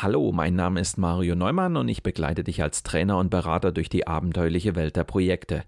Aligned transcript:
Hallo, 0.00 0.30
mein 0.30 0.54
Name 0.54 0.78
ist 0.78 0.96
Mario 0.96 1.34
Neumann 1.34 1.76
und 1.76 1.88
ich 1.88 2.04
begleite 2.04 2.44
dich 2.44 2.62
als 2.62 2.84
Trainer 2.84 3.18
und 3.18 3.30
Berater 3.30 3.72
durch 3.72 3.88
die 3.88 4.06
abenteuerliche 4.06 4.76
Welt 4.76 4.94
der 4.94 5.02
Projekte. 5.02 5.64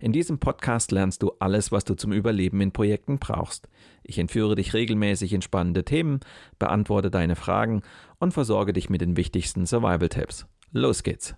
In 0.00 0.10
diesem 0.10 0.40
Podcast 0.40 0.90
lernst 0.90 1.22
du 1.22 1.30
alles, 1.38 1.70
was 1.70 1.84
du 1.84 1.94
zum 1.94 2.12
Überleben 2.12 2.60
in 2.60 2.72
Projekten 2.72 3.20
brauchst. 3.20 3.68
Ich 4.02 4.18
entführe 4.18 4.56
dich 4.56 4.74
regelmäßig 4.74 5.32
in 5.32 5.40
spannende 5.40 5.84
Themen, 5.84 6.18
beantworte 6.58 7.12
deine 7.12 7.36
Fragen 7.36 7.82
und 8.18 8.34
versorge 8.34 8.72
dich 8.72 8.90
mit 8.90 9.02
den 9.02 9.16
wichtigsten 9.16 9.66
Survival-Tipps. 9.66 10.46
Los 10.72 11.04
geht's! 11.04 11.36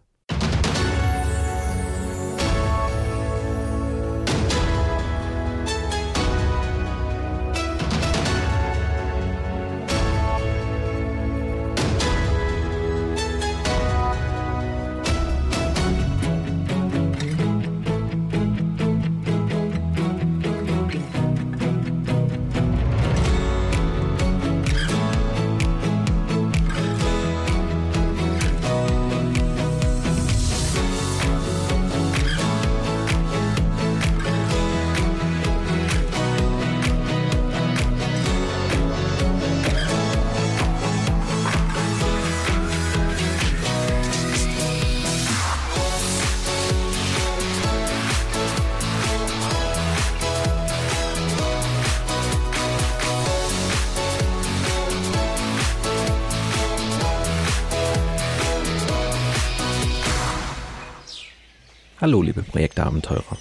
Hallo, 62.03 62.20
liebe 62.20 62.42
Projektabenteurer. 62.42 63.39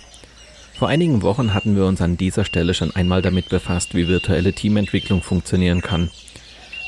Vor 0.75 0.87
einigen 0.87 1.23
Wochen 1.23 1.55
hatten 1.55 1.75
wir 1.75 1.87
uns 1.87 1.99
an 1.99 2.15
dieser 2.15 2.45
Stelle 2.45 2.75
schon 2.75 2.95
einmal 2.95 3.23
damit 3.23 3.49
befasst, 3.49 3.95
wie 3.95 4.07
virtuelle 4.07 4.53
Teamentwicklung 4.53 5.23
funktionieren 5.23 5.81
kann. 5.81 6.11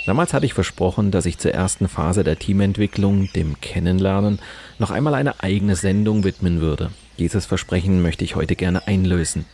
Damals 0.05 0.35
hatte 0.35 0.45
ich 0.45 0.53
versprochen, 0.53 1.09
dass 1.09 1.25
ich 1.25 1.39
zur 1.39 1.51
ersten 1.51 1.87
Phase 1.87 2.23
der 2.23 2.37
Teamentwicklung, 2.37 3.27
dem 3.33 3.59
Kennenlernen, 3.59 4.37
noch 4.77 4.91
einmal 4.91 5.15
eine 5.15 5.41
eigene 5.41 5.75
Sendung 5.75 6.23
widmen 6.23 6.61
würde. 6.61 6.91
Dieses 7.17 7.47
Versprechen 7.47 8.03
möchte 8.03 8.23
ich 8.23 8.35
heute 8.35 8.55
gerne 8.55 8.85
einlösen. 8.85 9.45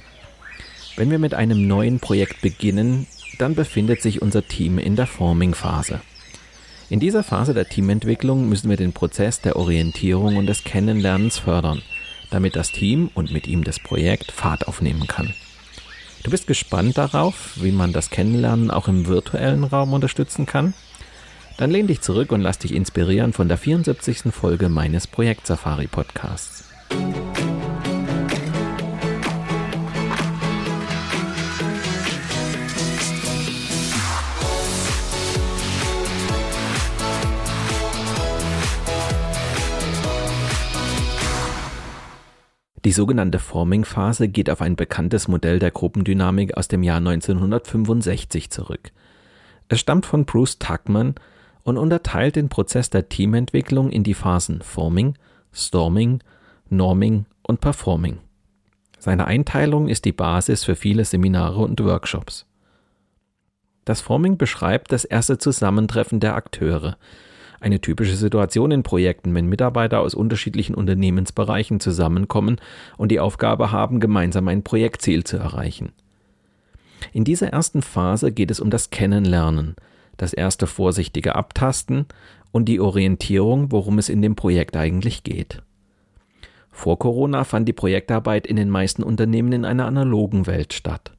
Wenn 0.97 1.12
wir 1.12 1.20
mit 1.20 1.34
einem 1.34 1.70
neuen 1.70 2.02
Projekt 2.02 2.42
beginnen, 2.42 3.08
dann 3.38 3.56
befindet 3.56 4.02
sich 4.02 4.22
unser 4.22 4.45
Team 4.45 4.78
in 4.78 4.97
der 4.97 5.08
Forming-Phase. 5.08 6.02
In 6.90 7.00
dieser 7.00 7.23
Phase 7.23 7.53
der 7.53 7.70
Teamentwicklung 7.70 8.50
müssen 8.50 8.70
wir 8.70 8.75
den 8.75 8.92
Prozess 8.92 9.40
der 9.40 9.56
Orientierung 9.56 10.36
und 10.36 10.47
des 10.47 10.66
Kennenlernens 10.66 11.40
fördern– 11.40 11.81
damit 12.30 12.55
das 12.55 12.72
Team 12.72 13.09
und 13.13 13.31
mit 13.31 13.47
ihm 13.47 13.63
das 13.63 13.80
Projekt 13.80 14.31
Fahrt 14.31 14.67
aufnehmen 14.67 15.08
kann. 15.08 15.33
Du 16.23 16.31
bist 16.31 16.47
gespannt 16.47 16.97
darauf, 16.97 17.53
wie 17.55 17.72
man 17.72 17.94
das 17.94 18.09
Kennenlernen 18.09 18.72
auch 18.72 18.88
im 18.88 19.08
virtuellen 19.08 19.63
Raum 19.63 19.94
unterstützen 19.94 20.45
kann? 20.45 20.73
Dann 21.57 21.72
lehn 21.72 21.88
dich 21.88 22.02
zurück 22.02 22.31
und 22.31 22.41
lass 22.41 22.59
dich 22.59 22.73
inspirieren 22.73 23.33
von 23.33 23.47
der 23.47 23.57
74. 23.57 24.31
Folge 24.31 24.69
meines 24.69 25.07
Projekt 25.07 25.47
Safari 25.47 25.88
Podcasts. 25.88 26.59
Die 42.85 42.91
sogenannte 42.94 43.40
Forming-Phase 43.40 44.29
geht 44.29 44.50
auf 44.50 44.62
ein 44.62 44.78
bekanntes 44.78 45.28
Modell 45.28 45.59
der 45.59 45.72
Gruppendynamik 45.72 46.56
aus 46.56 46.69
dem 46.69 46.81
Jahr 46.81 46.97
1965 46.97 48.50
zurück. 48.50 48.91
Es 49.67 49.79
stammt 49.79 50.06
von 50.06 50.25
Bruce 50.25 50.59
Tuckman 50.59 51.16
und 51.63 51.78
unterteilt 51.78 52.38
den 52.38 52.47
Prozess 52.47 52.89
der 52.89 53.09
Teamentwicklung 53.09 53.89
in 53.89 54.03
die 54.03 54.13
Phasen 54.13 54.62
Forming, 54.62 55.18
Storming, 55.51 56.23
Norming 56.69 57.25
und 57.44 57.59
Performing. 57.59 58.19
Seine 58.97 59.25
Einteilung 59.28 59.89
ist 59.89 60.06
die 60.06 60.13
Basis 60.13 60.63
für 60.63 60.75
viele 60.75 61.03
Seminare 61.03 61.59
und 61.59 61.84
Workshops. 61.84 62.45
Das 63.84 64.01
Forming 64.01 64.38
beschreibt 64.38 64.91
das 64.91 65.03
erste 65.03 65.38
Zusammentreffen 65.38 66.19
der 66.19 66.35
Akteure, 66.35 66.97
eine 67.59 67.81
typische 67.81 68.16
Situation 68.16 68.72
in 68.72 68.84
Projekten, 68.84 69.34
wenn 69.36 69.47
Mitarbeiter 69.47 70.00
aus 70.00 70.16
unterschiedlichen 70.16 70.75
Unternehmensbereichen 70.75 71.80
zusammenkommen 71.80 72.58
und 72.97 73.12
die 73.12 73.20
Aufgabe 73.20 73.72
haben, 73.72 74.00
gemeinsam 74.00 74.47
ein 74.47 74.64
Projektziel 74.64 75.24
zu 75.24 75.38
erreichen. 75.38 75.92
In 77.14 77.24
dieser 77.24 77.48
ersten 77.48 77.81
Phase 77.81 78.31
geht 78.31 78.52
es 78.52 78.59
um 78.59 78.69
das 78.69 78.90
Kennenlernen, 78.90 79.75
das 80.18 80.34
erste 80.34 80.68
vorsichtige 80.68 81.36
Abtasten 81.36 82.06
und 82.52 82.66
die 82.66 82.80
Orientierung, 82.80 83.72
worum 83.72 84.00
es 84.00 84.09
in 84.09 84.22
dem 84.22 84.36
Projekt 84.36 84.75
eigentlich 84.75 85.24
geht. 85.24 85.62
Vor 86.72 87.00
Corona 87.00 87.44
fand 87.44 87.68
die 87.68 87.74
Projektarbeit 87.74 88.48
in 88.48 88.56
den 88.56 88.69
meisten 88.69 89.03
Unternehmen 89.03 89.52
in 89.52 89.66
einer 89.66 89.86
analogen 89.86 90.48
Welt 90.48 90.74
statt. 90.74 91.12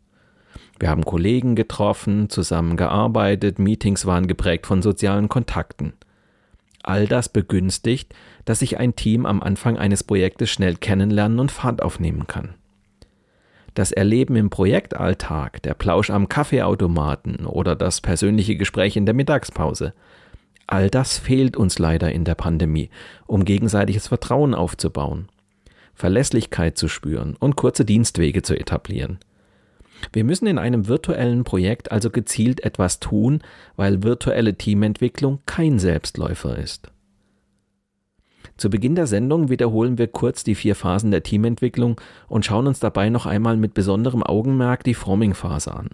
Wir 0.78 0.88
haben 0.88 1.04
Kollegen 1.04 1.56
getroffen, 1.56 2.30
zusammengearbeitet, 2.30 3.58
Meetings 3.58 4.06
waren 4.06 4.26
geprägt 4.26 4.66
von 4.66 4.80
sozialen 4.80 5.28
Kontakten. 5.28 5.92
All 6.82 7.06
das 7.06 7.28
begünstigt, 7.28 8.14
dass 8.44 8.60
sich 8.60 8.78
ein 8.78 8.96
Team 8.96 9.26
am 9.26 9.42
Anfang 9.42 9.76
eines 9.76 10.02
Projektes 10.02 10.50
schnell 10.50 10.76
kennenlernen 10.76 11.38
und 11.38 11.52
Fahrt 11.52 11.82
aufnehmen 11.82 12.26
kann. 12.26 12.54
Das 13.74 13.92
Erleben 13.92 14.34
im 14.36 14.50
Projektalltag, 14.50 15.62
der 15.62 15.74
Plausch 15.74 16.10
am 16.10 16.28
Kaffeeautomaten 16.28 17.46
oder 17.46 17.76
das 17.76 18.00
persönliche 18.00 18.56
Gespräch 18.56 18.96
in 18.96 19.06
der 19.06 19.14
Mittagspause, 19.14 19.94
all 20.66 20.90
das 20.90 21.18
fehlt 21.18 21.56
uns 21.56 21.78
leider 21.78 22.10
in 22.10 22.24
der 22.24 22.34
Pandemie, 22.34 22.90
um 23.26 23.44
gegenseitiges 23.44 24.08
Vertrauen 24.08 24.54
aufzubauen, 24.54 25.28
Verlässlichkeit 25.94 26.78
zu 26.78 26.88
spüren 26.88 27.36
und 27.38 27.56
kurze 27.56 27.84
Dienstwege 27.84 28.42
zu 28.42 28.58
etablieren. 28.58 29.18
Wir 30.12 30.24
müssen 30.24 30.46
in 30.46 30.58
einem 30.58 30.88
virtuellen 30.88 31.44
Projekt 31.44 31.92
also 31.92 32.10
gezielt 32.10 32.64
etwas 32.64 33.00
tun, 33.00 33.40
weil 33.76 34.02
virtuelle 34.02 34.54
Teamentwicklung 34.56 35.40
kein 35.46 35.78
Selbstläufer 35.78 36.58
ist. 36.58 36.90
Zu 38.56 38.68
Beginn 38.68 38.94
der 38.94 39.06
Sendung 39.06 39.48
wiederholen 39.48 39.96
wir 39.96 40.08
kurz 40.08 40.44
die 40.44 40.54
vier 40.54 40.74
Phasen 40.74 41.10
der 41.10 41.22
Teamentwicklung 41.22 41.98
und 42.28 42.44
schauen 42.44 42.66
uns 42.66 42.78
dabei 42.78 43.08
noch 43.08 43.24
einmal 43.24 43.56
mit 43.56 43.72
besonderem 43.72 44.22
Augenmerk 44.22 44.84
die 44.84 44.94
Forming-Phase 44.94 45.74
an. 45.74 45.88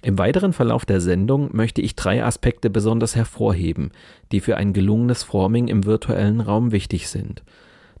Im 0.00 0.18
weiteren 0.18 0.52
Verlauf 0.52 0.84
der 0.84 1.00
Sendung 1.00 1.54
möchte 1.54 1.80
ich 1.80 1.94
drei 1.94 2.24
Aspekte 2.24 2.70
besonders 2.70 3.16
hervorheben, 3.16 3.90
die 4.32 4.40
für 4.40 4.56
ein 4.56 4.72
gelungenes 4.72 5.22
Forming 5.22 5.68
im 5.68 5.84
virtuellen 5.84 6.40
Raum 6.40 6.72
wichtig 6.72 7.08
sind. 7.08 7.42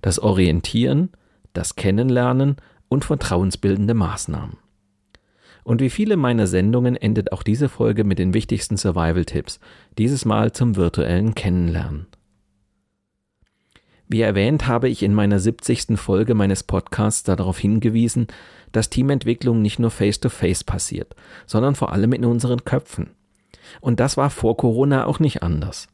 Das 0.00 0.18
Orientieren, 0.18 1.10
das 1.54 1.76
Kennenlernen 1.76 2.56
und 2.88 3.04
vertrauensbildende 3.04 3.94
Maßnahmen. 3.94 4.63
Und 5.64 5.80
wie 5.80 5.90
viele 5.90 6.16
meiner 6.16 6.46
Sendungen 6.46 6.94
endet 6.94 7.32
auch 7.32 7.42
diese 7.42 7.68
Folge 7.68 8.04
mit 8.04 8.18
den 8.18 8.34
wichtigsten 8.34 8.76
Survival-Tipps, 8.76 9.60
dieses 9.98 10.24
Mal 10.24 10.52
zum 10.52 10.76
virtuellen 10.76 11.34
Kennenlernen. 11.34 12.06
Wie 14.06 14.20
erwähnt, 14.20 14.68
habe 14.68 14.90
ich 14.90 15.02
in 15.02 15.14
meiner 15.14 15.38
70. 15.38 15.98
Folge 15.98 16.34
meines 16.34 16.62
Podcasts 16.62 17.22
darauf 17.22 17.58
hingewiesen, 17.58 18.26
dass 18.70 18.90
Teamentwicklung 18.90 19.62
nicht 19.62 19.78
nur 19.78 19.90
face-to-face 19.90 20.60
-face 20.60 20.66
passiert, 20.66 21.16
sondern 21.46 21.74
vor 21.74 21.92
allem 21.92 22.12
in 22.12 22.26
unseren 22.26 22.64
Köpfen. 22.64 23.10
Und 23.80 24.00
das 24.00 24.18
war 24.18 24.28
vor 24.28 24.58
Corona 24.58 25.06
auch 25.06 25.20
nicht 25.20 25.42
anders. 25.42 25.88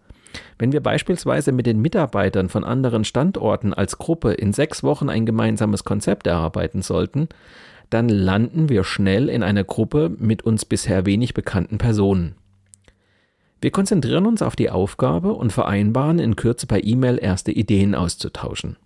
Wenn 0.58 0.72
wir 0.72 0.80
beispielsweise 0.80 1.52
mit 1.52 1.66
den 1.66 1.80
Mitarbeitern 1.80 2.48
von 2.48 2.64
anderen 2.64 3.04
Standorten 3.04 3.72
als 3.74 3.98
Gruppe 3.98 4.32
in 4.32 4.52
sechs 4.52 4.82
Wochen 4.82 5.08
ein 5.08 5.26
gemeinsames 5.26 5.84
Konzept 5.84 6.26
erarbeiten 6.26 6.82
sollten, 6.82 7.28
dann 7.90 8.08
landen 8.08 8.68
wir 8.68 8.84
schnell 8.84 9.28
in 9.28 9.42
einer 9.42 9.64
Gruppe 9.64 10.10
mit 10.18 10.42
uns 10.42 10.64
bisher 10.64 11.06
wenig 11.06 11.34
bekannten 11.34 11.78
Personen. 11.78 12.36
Wir 13.60 13.70
konzentrieren 13.70 14.26
uns 14.26 14.40
auf 14.40 14.56
die 14.56 14.70
Aufgabe 14.70 15.34
und 15.34 15.52
vereinbaren 15.52 16.18
in 16.18 16.36
Kürze 16.36 16.66
per 16.66 16.82
E-Mail 16.82 17.18
erste 17.20 17.52
Ideen 17.52 17.94
auszutauschen. 17.94 18.76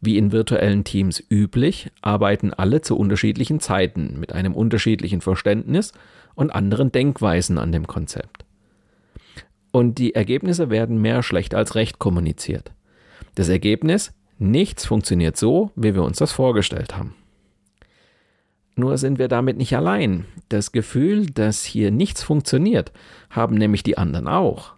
Wie 0.00 0.16
in 0.18 0.32
virtuellen 0.32 0.84
Teams 0.84 1.22
üblich, 1.30 1.90
arbeiten 2.00 2.54
alle 2.54 2.80
zu 2.80 2.96
unterschiedlichen 2.96 3.60
Zeiten 3.60 4.18
mit 4.18 4.32
einem 4.32 4.54
unterschiedlichen 4.54 5.20
Verständnis 5.20 5.92
und 6.34 6.50
anderen 6.50 6.92
Denkweisen 6.92 7.58
an 7.58 7.72
dem 7.72 7.86
Konzept. 7.86 8.44
und 9.72 9.98
die 9.98 10.14
Ergebnisse 10.14 10.70
werden 10.70 11.02
mehr 11.02 11.22
schlecht 11.22 11.54
als 11.54 11.74
recht 11.74 11.98
kommuniziert. 11.98 12.72
Das 13.34 13.50
Ergebnis? 13.50 14.14
Nichts 14.38 14.86
funktioniert 14.86 15.36
so, 15.36 15.70
wie 15.76 15.94
wir 15.94 16.02
uns 16.02 16.16
das 16.16 16.32
vorgestellt 16.32 16.96
haben. 16.96 17.14
Nur 18.76 18.98
sind 18.98 19.18
wir 19.18 19.28
damit 19.28 19.56
nicht 19.56 19.74
allein. 19.74 20.26
Das 20.50 20.70
Gefühl, 20.70 21.26
dass 21.26 21.64
hier 21.64 21.90
nichts 21.90 22.22
funktioniert, 22.22 22.92
haben 23.30 23.56
nämlich 23.56 23.82
die 23.82 23.96
anderen 23.96 24.28
auch. 24.28 24.74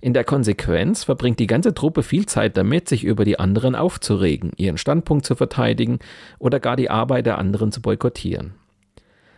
In 0.00 0.14
der 0.14 0.24
Konsequenz 0.24 1.04
verbringt 1.04 1.38
die 1.38 1.46
ganze 1.46 1.74
Truppe 1.74 2.02
viel 2.02 2.26
Zeit 2.26 2.56
damit, 2.56 2.88
sich 2.88 3.04
über 3.04 3.24
die 3.24 3.38
anderen 3.38 3.74
aufzuregen, 3.74 4.52
ihren 4.56 4.78
Standpunkt 4.78 5.26
zu 5.26 5.34
verteidigen 5.34 5.98
oder 6.38 6.58
gar 6.58 6.76
die 6.76 6.90
Arbeit 6.90 7.26
der 7.26 7.38
anderen 7.38 7.70
zu 7.70 7.82
boykottieren. 7.82 8.54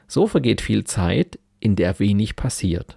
So 0.07 0.29
vergeht 0.29 0.61
viel 0.61 0.85
Zeit, 0.85 1.39
in 1.59 1.75
der 1.75 1.99
wenig 1.99 2.37
passiert. 2.37 2.97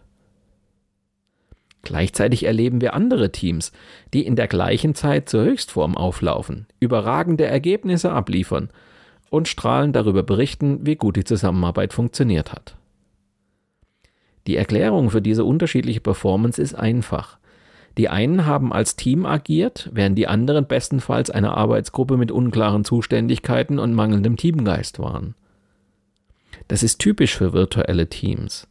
Gleichzeitig 1.82 2.44
erleben 2.44 2.82
wir 2.82 2.94
andere 2.94 3.32
Teams, 3.32 3.72
die 4.14 4.26
in 4.26 4.36
der 4.36 4.48
gleichen 4.48 4.94
Zeit 4.94 5.30
zur 5.30 5.44
Höchstform 5.44 5.98
auflaufen, 5.98 6.68
überragende 6.80 7.46
Ergebnisse 7.46 8.12
abliefern 8.12 8.70
und 9.30 9.48
strahlend 9.48 9.96
darüber 9.96 10.24
berichten, 10.24 10.86
wie 10.86 10.96
gut 10.96 11.16
die 11.16 11.24
Zusammenarbeit 11.24 11.94
funktioniert 11.94 12.52
hat. 12.52 12.76
Die 14.48 14.56
Erklärung 14.56 15.10
für 15.10 15.22
diese 15.22 15.46
unterschiedliche 15.46 16.02
Performance 16.02 16.62
ist 16.62 16.74
einfach. 16.74 17.38
Die 17.98 18.10
einen 18.10 18.46
haben 18.46 18.72
als 18.72 18.96
Team 18.96 19.26
agiert, 19.26 19.90
während 19.94 20.18
die 20.18 20.28
anderen 20.28 20.66
bestenfalls 20.66 21.30
eine 21.30 21.56
Arbeitsgruppe 21.56 22.18
mit 22.18 22.32
unklaren 22.32 22.86
Zuständigkeiten 22.86 23.78
und 23.78 23.94
mangelndem 23.94 24.38
Teamgeist 24.38 25.00
waren. 25.00 25.36
Das 26.68 26.84
ist 26.84 27.00
typisch 27.00 27.36
für 27.38 27.54
virtuelle 27.54 28.08
Teams. 28.08 28.68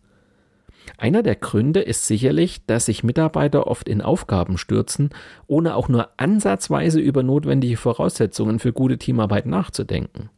Einer 0.96 1.22
der 1.22 1.36
Gründe 1.36 1.80
ist 1.80 2.06
sicherlich, 2.06 2.64
dass 2.66 2.86
sich 2.86 3.04
Mitarbeiter 3.04 3.66
oft 3.66 3.88
in 3.88 4.00
Aufgaben 4.00 4.56
stürzen, 4.56 5.10
ohne 5.46 5.76
auch 5.76 5.88
nur 5.88 6.08
ansatzweise 6.16 7.00
über 7.00 7.22
notwendige 7.22 7.76
Voraussetzungen 7.76 8.58
für 8.58 8.72
gute 8.72 8.98
Teamarbeit 8.98 9.46
nachzudenken. 9.46 10.30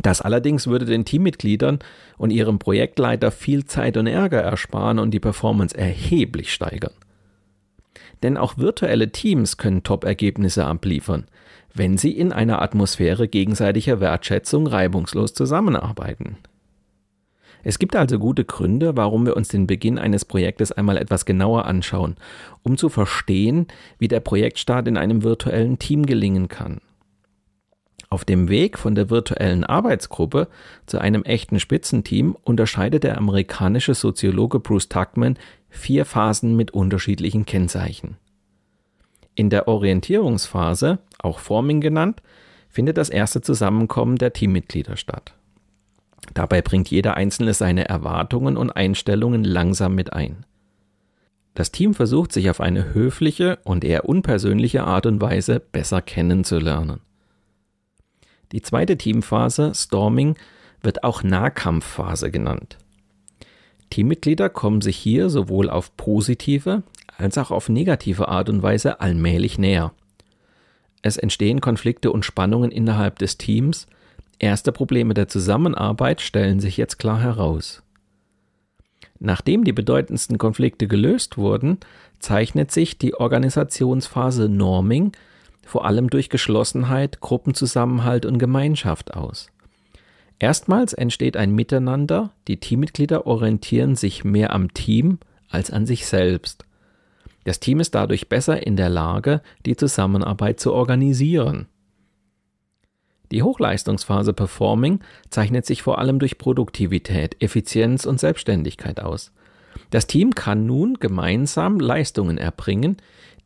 Das 0.00 0.22
allerdings 0.22 0.66
würde 0.66 0.86
den 0.86 1.04
Teammitgliedern 1.04 1.80
und 2.16 2.30
ihrem 2.30 2.58
Projektleiter 2.58 3.30
viel 3.30 3.66
Zeit 3.66 3.96
und 3.96 4.06
Ärger 4.06 4.40
ersparen 4.40 4.98
und 4.98 5.10
die 5.10 5.20
Performance 5.20 5.76
erheblich 5.76 6.52
steigern. 6.52 6.94
Denn 8.22 8.36
auch 8.36 8.56
virtuelle 8.56 9.10
Teams 9.10 9.58
können 9.58 9.82
Top-Ergebnisse 9.82 10.64
abliefern, 10.64 11.26
wenn 11.74 11.98
sie 11.98 12.12
in 12.12 12.32
einer 12.32 12.62
Atmosphäre 12.62 13.28
gegenseitiger 13.28 14.00
Wertschätzung 14.00 14.66
reibungslos 14.66 15.34
zusammenarbeiten. 15.34 16.36
Es 17.64 17.78
gibt 17.78 17.94
also 17.94 18.18
gute 18.18 18.44
Gründe, 18.44 18.96
warum 18.96 19.24
wir 19.26 19.36
uns 19.36 19.48
den 19.48 19.66
Beginn 19.66 19.98
eines 19.98 20.24
Projektes 20.24 20.72
einmal 20.72 20.96
etwas 20.96 21.24
genauer 21.24 21.66
anschauen, 21.66 22.16
um 22.62 22.76
zu 22.76 22.88
verstehen, 22.88 23.68
wie 23.98 24.08
der 24.08 24.20
Projektstart 24.20 24.88
in 24.88 24.96
einem 24.96 25.22
virtuellen 25.22 25.78
Team 25.78 26.06
gelingen 26.06 26.48
kann. 26.48 26.80
Auf 28.12 28.26
dem 28.26 28.50
Weg 28.50 28.76
von 28.76 28.94
der 28.94 29.08
virtuellen 29.08 29.64
Arbeitsgruppe 29.64 30.48
zu 30.84 30.98
einem 30.98 31.22
echten 31.22 31.58
Spitzenteam 31.58 32.36
unterscheidet 32.44 33.04
der 33.04 33.16
amerikanische 33.16 33.94
Soziologe 33.94 34.60
Bruce 34.60 34.90
Tuckman 34.90 35.38
vier 35.70 36.04
Phasen 36.04 36.54
mit 36.54 36.72
unterschiedlichen 36.72 37.46
Kennzeichen. 37.46 38.18
In 39.34 39.48
der 39.48 39.66
Orientierungsphase, 39.66 40.98
auch 41.20 41.38
Forming 41.38 41.80
genannt, 41.80 42.20
findet 42.68 42.98
das 42.98 43.08
erste 43.08 43.40
Zusammenkommen 43.40 44.16
der 44.16 44.34
Teammitglieder 44.34 44.98
statt. 44.98 45.32
Dabei 46.34 46.60
bringt 46.60 46.90
jeder 46.90 47.16
Einzelne 47.16 47.54
seine 47.54 47.88
Erwartungen 47.88 48.58
und 48.58 48.72
Einstellungen 48.72 49.42
langsam 49.42 49.94
mit 49.94 50.12
ein. 50.12 50.44
Das 51.54 51.72
Team 51.72 51.94
versucht 51.94 52.32
sich 52.32 52.50
auf 52.50 52.60
eine 52.60 52.92
höfliche 52.92 53.58
und 53.64 53.84
eher 53.84 54.06
unpersönliche 54.06 54.84
Art 54.84 55.06
und 55.06 55.22
Weise 55.22 55.60
besser 55.60 56.02
kennenzulernen. 56.02 57.00
Die 58.52 58.62
zweite 58.62 58.96
Teamphase, 58.96 59.72
Storming, 59.74 60.36
wird 60.82 61.04
auch 61.04 61.22
Nahkampfphase 61.22 62.30
genannt. 62.30 62.78
Teammitglieder 63.90 64.48
kommen 64.48 64.80
sich 64.80 64.96
hier 64.96 65.30
sowohl 65.30 65.68
auf 65.68 65.96
positive 65.96 66.82
als 67.18 67.38
auch 67.38 67.50
auf 67.50 67.68
negative 67.68 68.28
Art 68.28 68.48
und 68.48 68.62
Weise 68.62 69.00
allmählich 69.00 69.58
näher. 69.58 69.92
Es 71.02 71.16
entstehen 71.16 71.60
Konflikte 71.60 72.10
und 72.10 72.24
Spannungen 72.24 72.70
innerhalb 72.70 73.18
des 73.18 73.38
Teams, 73.38 73.86
Erste 74.42 74.72
Probleme 74.72 75.14
der 75.14 75.28
Zusammenarbeit 75.28 76.20
stellen 76.20 76.58
sich 76.58 76.76
jetzt 76.76 76.98
klar 76.98 77.20
heraus. 77.20 77.84
Nachdem 79.20 79.62
die 79.62 79.72
bedeutendsten 79.72 80.36
Konflikte 80.36 80.88
gelöst 80.88 81.38
wurden, 81.38 81.78
zeichnet 82.18 82.72
sich 82.72 82.98
die 82.98 83.14
Organisationsphase 83.14 84.48
Norming 84.48 85.12
vor 85.66 85.84
allem 85.84 86.10
durch 86.10 86.28
Geschlossenheit, 86.28 87.20
Gruppenzusammenhalt 87.20 88.26
und 88.26 88.38
Gemeinschaft 88.38 89.14
aus. 89.14 89.48
Erstmals 90.38 90.92
entsteht 90.92 91.36
ein 91.36 91.54
Miteinander, 91.54 92.32
die 92.48 92.58
Teammitglieder 92.58 93.26
orientieren 93.26 93.94
sich 93.94 94.24
mehr 94.24 94.52
am 94.52 94.74
Team 94.74 95.18
als 95.48 95.70
an 95.70 95.86
sich 95.86 96.06
selbst. 96.06 96.64
Das 97.44 97.60
Team 97.60 97.80
ist 97.80 97.94
dadurch 97.94 98.28
besser 98.28 98.66
in 98.66 98.76
der 98.76 98.88
Lage, 98.88 99.40
die 99.66 99.76
Zusammenarbeit 99.76 100.60
zu 100.60 100.72
organisieren. 100.72 101.66
Die 103.30 103.42
Hochleistungsphase 103.42 104.32
Performing 104.32 105.00
zeichnet 105.30 105.64
sich 105.64 105.82
vor 105.82 105.98
allem 105.98 106.18
durch 106.18 106.38
Produktivität, 106.38 107.42
Effizienz 107.42 108.04
und 108.04 108.20
Selbstständigkeit 108.20 109.00
aus. 109.00 109.32
Das 109.92 110.06
Team 110.06 110.34
kann 110.34 110.64
nun 110.64 110.94
gemeinsam 110.94 111.78
Leistungen 111.78 112.38
erbringen, 112.38 112.96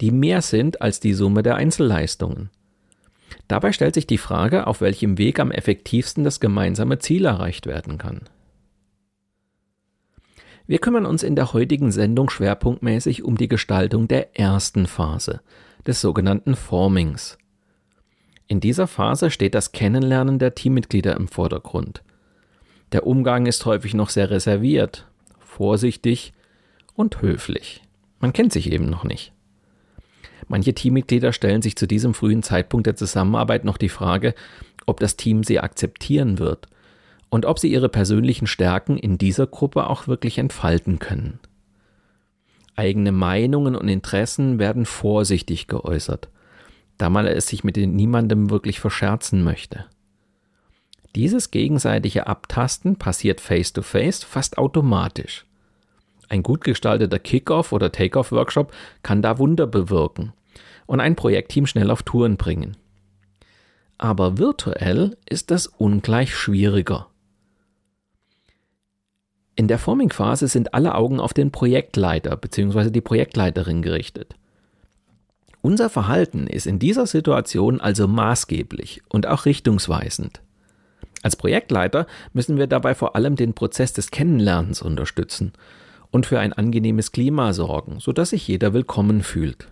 die 0.00 0.12
mehr 0.12 0.42
sind 0.42 0.80
als 0.80 1.00
die 1.00 1.12
Summe 1.12 1.42
der 1.42 1.56
Einzelleistungen. 1.56 2.50
Dabei 3.48 3.72
stellt 3.72 3.94
sich 3.94 4.06
die 4.06 4.16
Frage, 4.16 4.68
auf 4.68 4.80
welchem 4.80 5.18
Weg 5.18 5.40
am 5.40 5.50
effektivsten 5.50 6.22
das 6.22 6.38
gemeinsame 6.38 7.00
Ziel 7.00 7.24
erreicht 7.24 7.66
werden 7.66 7.98
kann. 7.98 8.20
Wir 10.68 10.78
kümmern 10.78 11.04
uns 11.04 11.24
in 11.24 11.34
der 11.34 11.52
heutigen 11.52 11.90
Sendung 11.90 12.30
schwerpunktmäßig 12.30 13.24
um 13.24 13.36
die 13.36 13.48
Gestaltung 13.48 14.06
der 14.06 14.38
ersten 14.38 14.86
Phase, 14.86 15.40
des 15.84 16.00
sogenannten 16.00 16.54
Formings. 16.54 17.38
In 18.46 18.60
dieser 18.60 18.86
Phase 18.86 19.32
steht 19.32 19.56
das 19.56 19.72
Kennenlernen 19.72 20.38
der 20.38 20.54
Teammitglieder 20.54 21.16
im 21.16 21.26
Vordergrund. 21.26 22.04
Der 22.92 23.04
Umgang 23.04 23.46
ist 23.46 23.66
häufig 23.66 23.94
noch 23.94 24.10
sehr 24.10 24.30
reserviert, 24.30 25.08
vorsichtig 25.56 26.32
und 26.94 27.22
höflich. 27.22 27.82
Man 28.20 28.32
kennt 28.32 28.52
sich 28.52 28.70
eben 28.70 28.88
noch 28.88 29.04
nicht. 29.04 29.32
Manche 30.48 30.74
Teammitglieder 30.74 31.32
stellen 31.32 31.62
sich 31.62 31.76
zu 31.76 31.86
diesem 31.86 32.14
frühen 32.14 32.42
Zeitpunkt 32.42 32.86
der 32.86 32.96
Zusammenarbeit 32.96 33.64
noch 33.64 33.78
die 33.78 33.88
Frage, 33.88 34.34
ob 34.86 35.00
das 35.00 35.16
Team 35.16 35.42
sie 35.42 35.60
akzeptieren 35.60 36.38
wird 36.38 36.68
und 37.28 37.44
ob 37.44 37.58
sie 37.58 37.72
ihre 37.72 37.88
persönlichen 37.88 38.46
Stärken 38.46 38.96
in 38.96 39.18
dieser 39.18 39.46
Gruppe 39.46 39.88
auch 39.90 40.06
wirklich 40.06 40.38
entfalten 40.38 40.98
können. 40.98 41.40
Eigene 42.76 43.10
Meinungen 43.10 43.74
und 43.74 43.88
Interessen 43.88 44.58
werden 44.58 44.86
vorsichtig 44.86 45.66
geäußert 45.66 46.28
da 46.98 47.10
man 47.10 47.26
es 47.26 47.48
sich 47.48 47.64
mit 47.64 47.76
niemandem 47.76 48.50
wirklich 48.50 48.80
verscherzen 48.80 49.44
möchte. 49.44 49.86
Dieses 51.14 51.50
gegenseitige 51.50 52.26
Abtasten 52.26 52.96
passiert 52.96 53.40
face-to-face 53.40 54.22
-face 54.22 54.26
fast 54.26 54.58
automatisch. 54.58 55.45
Ein 56.28 56.42
gut 56.42 56.64
gestalteter 56.64 57.18
Kickoff- 57.18 57.72
oder 57.72 57.92
Takeoff-Workshop 57.92 58.72
kann 59.02 59.22
da 59.22 59.38
Wunder 59.38 59.66
bewirken 59.66 60.32
und 60.86 61.00
ein 61.00 61.16
Projektteam 61.16 61.66
schnell 61.66 61.90
auf 61.90 62.02
Touren 62.02 62.36
bringen. 62.36 62.76
Aber 63.98 64.38
virtuell 64.38 65.16
ist 65.28 65.50
das 65.50 65.66
ungleich 65.66 66.34
schwieriger. 66.34 67.08
In 69.54 69.68
der 69.68 69.78
Forming-Phase 69.78 70.48
sind 70.48 70.74
alle 70.74 70.94
Augen 70.94 71.18
auf 71.18 71.32
den 71.32 71.50
Projektleiter 71.50 72.36
bzw. 72.36 72.90
die 72.90 73.00
Projektleiterin 73.00 73.80
gerichtet. 73.80 74.34
Unser 75.62 75.88
Verhalten 75.88 76.46
ist 76.46 76.66
in 76.66 76.78
dieser 76.78 77.06
Situation 77.06 77.80
also 77.80 78.06
maßgeblich 78.06 79.02
und 79.08 79.26
auch 79.26 79.46
richtungsweisend. 79.46 80.42
Als 81.22 81.36
Projektleiter 81.36 82.06
müssen 82.34 82.58
wir 82.58 82.66
dabei 82.66 82.94
vor 82.94 83.16
allem 83.16 83.34
den 83.34 83.54
Prozess 83.54 83.92
des 83.94 84.10
Kennenlernens 84.10 84.82
unterstützen 84.82 85.52
und 86.16 86.24
für 86.24 86.40
ein 86.40 86.54
angenehmes 86.54 87.12
Klima 87.12 87.52
sorgen, 87.52 88.00
sodass 88.00 88.30
sich 88.30 88.48
jeder 88.48 88.72
willkommen 88.72 89.22
fühlt. 89.22 89.68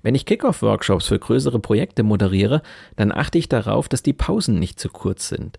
Wenn 0.00 0.14
ich 0.14 0.26
Kickoff-Workshops 0.26 1.08
für 1.08 1.18
größere 1.18 1.58
Projekte 1.58 2.04
moderiere, 2.04 2.62
dann 2.94 3.10
achte 3.10 3.38
ich 3.38 3.48
darauf, 3.48 3.88
dass 3.88 4.04
die 4.04 4.12
Pausen 4.12 4.60
nicht 4.60 4.78
zu 4.78 4.88
kurz 4.88 5.28
sind, 5.28 5.58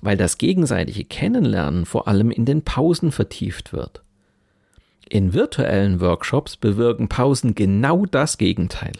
weil 0.00 0.16
das 0.16 0.38
gegenseitige 0.38 1.04
Kennenlernen 1.04 1.86
vor 1.86 2.06
allem 2.06 2.30
in 2.30 2.44
den 2.44 2.62
Pausen 2.62 3.10
vertieft 3.10 3.72
wird. 3.72 4.04
In 5.08 5.34
virtuellen 5.34 6.00
Workshops 6.00 6.56
bewirken 6.56 7.08
Pausen 7.08 7.56
genau 7.56 8.06
das 8.06 8.38
Gegenteil. 8.38 8.94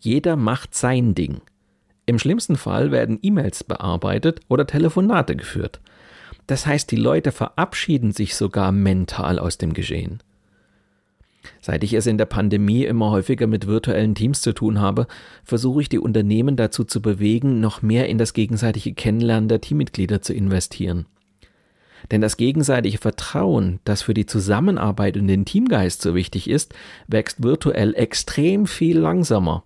Jeder 0.00 0.36
macht 0.36 0.74
sein 0.74 1.14
Ding. 1.14 1.40
Im 2.04 2.18
schlimmsten 2.18 2.56
Fall 2.56 2.90
werden 2.90 3.20
E-Mails 3.22 3.64
bearbeitet 3.64 4.40
oder 4.48 4.66
Telefonate 4.66 5.34
geführt. 5.34 5.80
Das 6.46 6.66
heißt, 6.66 6.90
die 6.90 6.96
Leute 6.96 7.32
verabschieden 7.32 8.12
sich 8.12 8.34
sogar 8.34 8.72
mental 8.72 9.38
aus 9.38 9.58
dem 9.58 9.72
Geschehen. 9.72 10.22
Seit 11.60 11.84
ich 11.84 11.92
es 11.94 12.06
in 12.06 12.18
der 12.18 12.26
Pandemie 12.26 12.84
immer 12.84 13.10
häufiger 13.10 13.46
mit 13.46 13.66
virtuellen 13.66 14.14
Teams 14.14 14.40
zu 14.40 14.52
tun 14.52 14.80
habe, 14.80 15.06
versuche 15.44 15.82
ich 15.82 15.88
die 15.88 15.98
Unternehmen 15.98 16.56
dazu 16.56 16.84
zu 16.84 17.02
bewegen, 17.02 17.60
noch 17.60 17.82
mehr 17.82 18.08
in 18.08 18.18
das 18.18 18.32
gegenseitige 18.32 18.94
Kennenlernen 18.94 19.48
der 19.48 19.60
Teammitglieder 19.60 20.22
zu 20.22 20.32
investieren. 20.32 21.06
Denn 22.10 22.20
das 22.20 22.36
gegenseitige 22.36 22.98
Vertrauen, 22.98 23.80
das 23.84 24.02
für 24.02 24.14
die 24.14 24.26
Zusammenarbeit 24.26 25.16
und 25.16 25.26
den 25.26 25.46
Teamgeist 25.46 26.02
so 26.02 26.14
wichtig 26.14 26.50
ist, 26.50 26.74
wächst 27.06 27.42
virtuell 27.42 27.94
extrem 27.94 28.66
viel 28.66 28.98
langsamer 28.98 29.64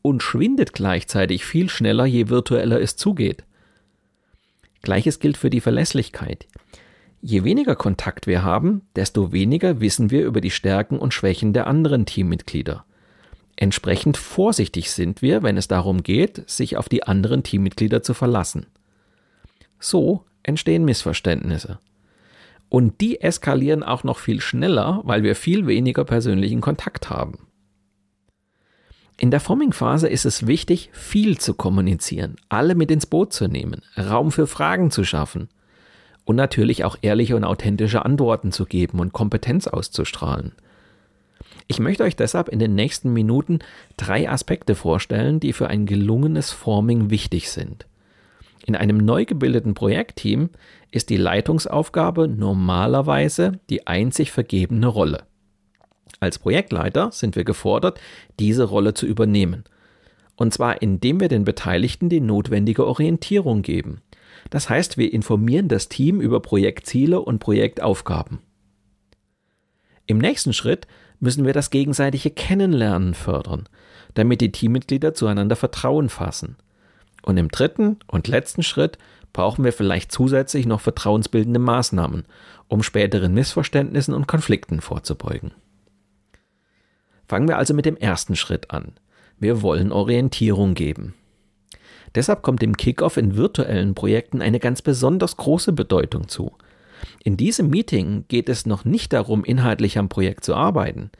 und 0.00 0.22
schwindet 0.22 0.72
gleichzeitig 0.72 1.44
viel 1.44 1.68
schneller, 1.68 2.06
je 2.06 2.28
virtueller 2.28 2.80
es 2.80 2.96
zugeht. 2.96 3.44
Gleiches 4.82 5.18
gilt 5.20 5.36
für 5.36 5.50
die 5.50 5.60
Verlässlichkeit. 5.60 6.46
Je 7.20 7.42
weniger 7.42 7.74
Kontakt 7.74 8.26
wir 8.26 8.44
haben, 8.44 8.82
desto 8.94 9.32
weniger 9.32 9.80
wissen 9.80 10.10
wir 10.10 10.24
über 10.24 10.40
die 10.40 10.50
Stärken 10.50 10.98
und 10.98 11.12
Schwächen 11.12 11.52
der 11.52 11.66
anderen 11.66 12.06
Teammitglieder. 12.06 12.84
Entsprechend 13.56 14.16
vorsichtig 14.16 14.92
sind 14.92 15.20
wir, 15.20 15.42
wenn 15.42 15.56
es 15.56 15.66
darum 15.66 16.04
geht, 16.04 16.48
sich 16.48 16.76
auf 16.76 16.88
die 16.88 17.02
anderen 17.02 17.42
Teammitglieder 17.42 18.04
zu 18.04 18.14
verlassen. 18.14 18.66
So 19.80 20.24
entstehen 20.44 20.84
Missverständnisse. 20.84 21.80
Und 22.68 23.00
die 23.00 23.20
eskalieren 23.20 23.82
auch 23.82 24.04
noch 24.04 24.18
viel 24.18 24.40
schneller, 24.40 25.00
weil 25.04 25.24
wir 25.24 25.34
viel 25.34 25.66
weniger 25.66 26.04
persönlichen 26.04 26.60
Kontakt 26.60 27.10
haben. 27.10 27.47
In 29.20 29.32
der 29.32 29.40
Forming-Phase 29.40 30.08
ist 30.08 30.24
es 30.24 30.46
wichtig, 30.46 30.90
viel 30.92 31.38
zu 31.38 31.54
kommunizieren, 31.54 32.36
alle 32.48 32.76
mit 32.76 32.88
ins 32.92 33.04
Boot 33.04 33.32
zu 33.32 33.48
nehmen, 33.48 33.82
Raum 33.96 34.30
für 34.30 34.46
Fragen 34.46 34.92
zu 34.92 35.02
schaffen 35.02 35.48
und 36.24 36.36
natürlich 36.36 36.84
auch 36.84 36.96
ehrliche 37.02 37.34
und 37.34 37.42
authentische 37.42 38.04
Antworten 38.04 38.52
zu 38.52 38.64
geben 38.64 39.00
und 39.00 39.12
Kompetenz 39.12 39.66
auszustrahlen. 39.66 40.52
Ich 41.66 41.80
möchte 41.80 42.04
euch 42.04 42.14
deshalb 42.14 42.48
in 42.48 42.60
den 42.60 42.76
nächsten 42.76 43.12
Minuten 43.12 43.58
drei 43.96 44.30
Aspekte 44.30 44.76
vorstellen, 44.76 45.40
die 45.40 45.52
für 45.52 45.66
ein 45.66 45.84
gelungenes 45.84 46.52
Forming 46.52 47.10
wichtig 47.10 47.50
sind. 47.50 47.86
In 48.66 48.76
einem 48.76 48.98
neu 48.98 49.24
gebildeten 49.24 49.74
Projektteam 49.74 50.50
ist 50.92 51.10
die 51.10 51.16
Leitungsaufgabe 51.16 52.28
normalerweise 52.28 53.58
die 53.68 53.88
einzig 53.88 54.30
vergebene 54.30 54.86
Rolle. 54.86 55.24
Als 56.20 56.38
Projektleiter 56.38 57.10
sind 57.12 57.36
wir 57.36 57.44
gefordert, 57.44 58.00
diese 58.38 58.64
Rolle 58.64 58.94
zu 58.94 59.06
übernehmen. 59.06 59.64
Und 60.36 60.52
zwar 60.54 60.82
indem 60.82 61.20
wir 61.20 61.28
den 61.28 61.44
Beteiligten 61.44 62.08
die 62.08 62.20
notwendige 62.20 62.86
Orientierung 62.86 63.62
geben. 63.62 64.00
Das 64.50 64.70
heißt, 64.70 64.98
wir 64.98 65.12
informieren 65.12 65.68
das 65.68 65.88
Team 65.88 66.20
über 66.20 66.40
Projektziele 66.40 67.20
und 67.20 67.38
Projektaufgaben. 67.38 68.38
Im 70.06 70.18
nächsten 70.18 70.52
Schritt 70.52 70.86
müssen 71.20 71.44
wir 71.44 71.52
das 71.52 71.70
gegenseitige 71.70 72.30
Kennenlernen 72.30 73.14
fördern, 73.14 73.68
damit 74.14 74.40
die 74.40 74.52
Teammitglieder 74.52 75.14
zueinander 75.14 75.56
Vertrauen 75.56 76.08
fassen. 76.08 76.56
Und 77.22 77.36
im 77.36 77.48
dritten 77.48 77.98
und 78.06 78.28
letzten 78.28 78.62
Schritt 78.62 78.96
brauchen 79.32 79.64
wir 79.64 79.72
vielleicht 79.72 80.12
zusätzlich 80.12 80.66
noch 80.66 80.80
vertrauensbildende 80.80 81.60
Maßnahmen, 81.60 82.24
um 82.68 82.82
späteren 82.82 83.34
Missverständnissen 83.34 84.14
und 84.14 84.28
Konflikten 84.28 84.80
vorzubeugen. 84.80 85.52
Fangen 87.28 87.46
wir 87.46 87.58
also 87.58 87.74
mit 87.74 87.84
dem 87.84 87.96
ersten 87.96 88.36
Schritt 88.36 88.70
an. 88.70 88.92
Wir 89.38 89.60
wollen 89.60 89.92
Orientierung 89.92 90.74
geben. 90.74 91.14
Deshalb 92.14 92.42
kommt 92.42 92.62
dem 92.62 92.76
Kickoff 92.76 93.18
in 93.18 93.36
virtuellen 93.36 93.94
Projekten 93.94 94.40
eine 94.40 94.58
ganz 94.58 94.80
besonders 94.80 95.36
große 95.36 95.72
Bedeutung 95.72 96.28
zu. 96.28 96.52
In 97.22 97.36
diesem 97.36 97.68
Meeting 97.68 98.24
geht 98.28 98.48
es 98.48 98.64
noch 98.64 98.84
nicht 98.84 99.12
darum, 99.12 99.44
inhaltlich 99.44 99.98
am 99.98 100.08
Projekt 100.08 100.42
zu 100.42 100.54
arbeiten. 100.54 101.10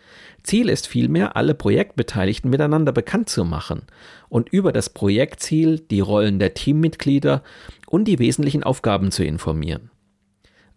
Ziel 0.43 0.71
ist 0.71 0.89
vielmehr, 0.89 1.37
alle 1.37 1.55
Projektbeteiligten 1.55 2.51
miteinander 2.51 2.91
bekannt 2.91 3.29
zu 3.29 3.45
machen 3.45 3.83
und 4.31 4.49
über 4.49 4.73
das 4.73 4.91
Projektziel, 4.91 5.79
die 5.79 6.01
Rollen 6.01 6.39
der 6.39 6.55
Teammitglieder 6.55 7.43
und 7.87 8.07
die 8.07 8.19
wesentlichen 8.19 8.65
Aufgaben 8.65 9.13
zu 9.13 9.25
informieren. 9.25 9.91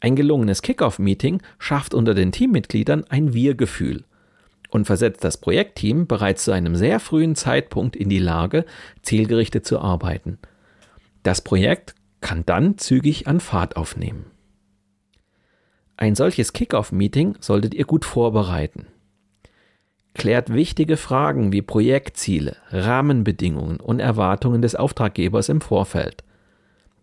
Ein 0.01 0.15
gelungenes 0.15 0.61
Kickoff-Meeting 0.61 1.41
schafft 1.57 1.93
unter 1.93 2.13
den 2.13 2.31
Teammitgliedern 2.31 3.05
ein 3.09 3.33
Wir-Gefühl 3.33 4.03
und 4.71 4.85
versetzt 4.85 5.23
das 5.23 5.37
Projektteam 5.37 6.07
bereits 6.07 6.45
zu 6.45 6.51
einem 6.51 6.75
sehr 6.75 6.99
frühen 6.99 7.35
Zeitpunkt 7.35 7.95
in 7.95 8.09
die 8.09 8.19
Lage, 8.19 8.65
zielgerichtet 9.03 9.65
zu 9.65 9.79
arbeiten. 9.79 10.39
Das 11.23 11.41
Projekt 11.41 11.93
kann 12.21 12.43
dann 12.45 12.77
zügig 12.77 13.27
an 13.27 13.39
Fahrt 13.39 13.75
aufnehmen. 13.75 14.25
Ein 15.97 16.15
solches 16.15 16.53
Kickoff-Meeting 16.53 17.37
solltet 17.41 17.75
ihr 17.75 17.85
gut 17.85 18.05
vorbereiten. 18.05 18.87
Klärt 20.13 20.51
wichtige 20.51 20.97
Fragen 20.97 21.51
wie 21.51 21.61
Projektziele, 21.61 22.57
Rahmenbedingungen 22.69 23.79
und 23.79 23.99
Erwartungen 23.99 24.61
des 24.61 24.75
Auftraggebers 24.75 25.49
im 25.49 25.61
Vorfeld. 25.61 26.23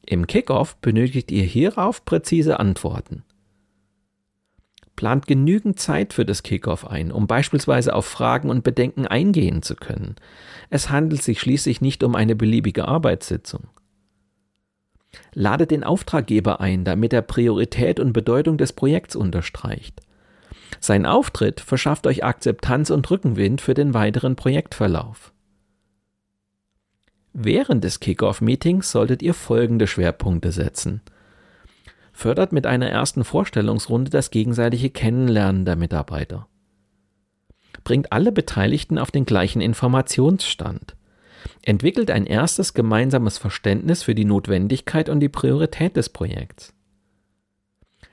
Im 0.05 0.27
Kickoff 0.27 0.77
benötigt 0.77 1.31
ihr 1.31 1.45
hierauf 1.45 2.05
präzise 2.05 2.59
Antworten. 2.59 3.25
Plant 4.99 5.29
genügend 5.29 5.79
Zeit 5.79 6.13
für 6.13 6.25
das 6.25 6.43
Kickoff 6.43 6.85
ein, 6.85 7.13
um 7.13 7.29
beispielsweise 7.29 7.95
auf 7.95 8.05
Fragen 8.05 8.51
und 8.51 8.65
Bedenken 8.65 9.07
eingehen 9.07 9.63
zu 9.63 9.77
können. 9.77 10.17
Es 10.71 10.91
handelt 10.91 11.23
sich 11.23 11.39
schließlich 11.39 11.81
nicht 11.81 12.03
um 12.03 12.17
eine 12.17 12.35
beliebige 12.35 12.89
Arbeitssitzung. 12.89 13.69
Ladet 15.33 15.71
den 15.71 15.85
Auftraggeber 15.85 16.61
ein, 16.61 16.85
damit 16.85 17.13
er 17.13 17.23
Priorität 17.23 18.01
und 18.01 18.13
Bedeutung 18.13 18.59
des 18.59 18.73
Projekts 18.73 19.15
unterstreicht. 19.15 20.01
Sein 20.81 21.07
Auftritt 21.07 21.61
verschafft 21.61 22.09
euch 22.09 22.25
Akzeptanz 22.25 22.91
und 22.91 23.09
Rückenwind 23.09 23.61
für 23.61 23.75
den 23.75 23.95
weiteren 23.95 24.35
Projektverlauf. 24.35 25.33
Während 27.33 27.85
des 27.85 28.01
Kickoff-Meetings 28.01 28.91
solltet 28.91 29.23
ihr 29.23 29.35
folgende 29.35 29.87
Schwerpunkte 29.87 30.51
setzen– 30.51 31.03
fördert 32.19 32.51
mit 32.51 32.67
einer 32.67 32.91
ersten 32.91 33.23
Vorstellungsrunde 33.23 34.11
das 34.11 34.33
gegenseitige 34.33 34.91
Kennenlernen 34.91 35.65
der 35.65 35.77
Mitarbeiter. 35.77 36.49
Bringt 37.85 38.11
alle 38.11 38.33
Beteiligten 38.33 38.99
auf 38.99 39.13
den 39.13 39.25
gleichen 39.25 39.63
Informationsstand. 39.63 40.97
Entwickelt 41.63 42.11
ein 42.11 42.27
erstes 42.27 42.75
gemeinsames 42.75 43.39
Verständnis 43.39 44.03
für 44.03 44.17
die 44.17 44.25
Notwendigkeit 44.25 45.09
und 45.09 45.21
die 45.21 45.29
Priorität 45.29 45.97
des 45.97 46.09
Projekts. 46.09 46.75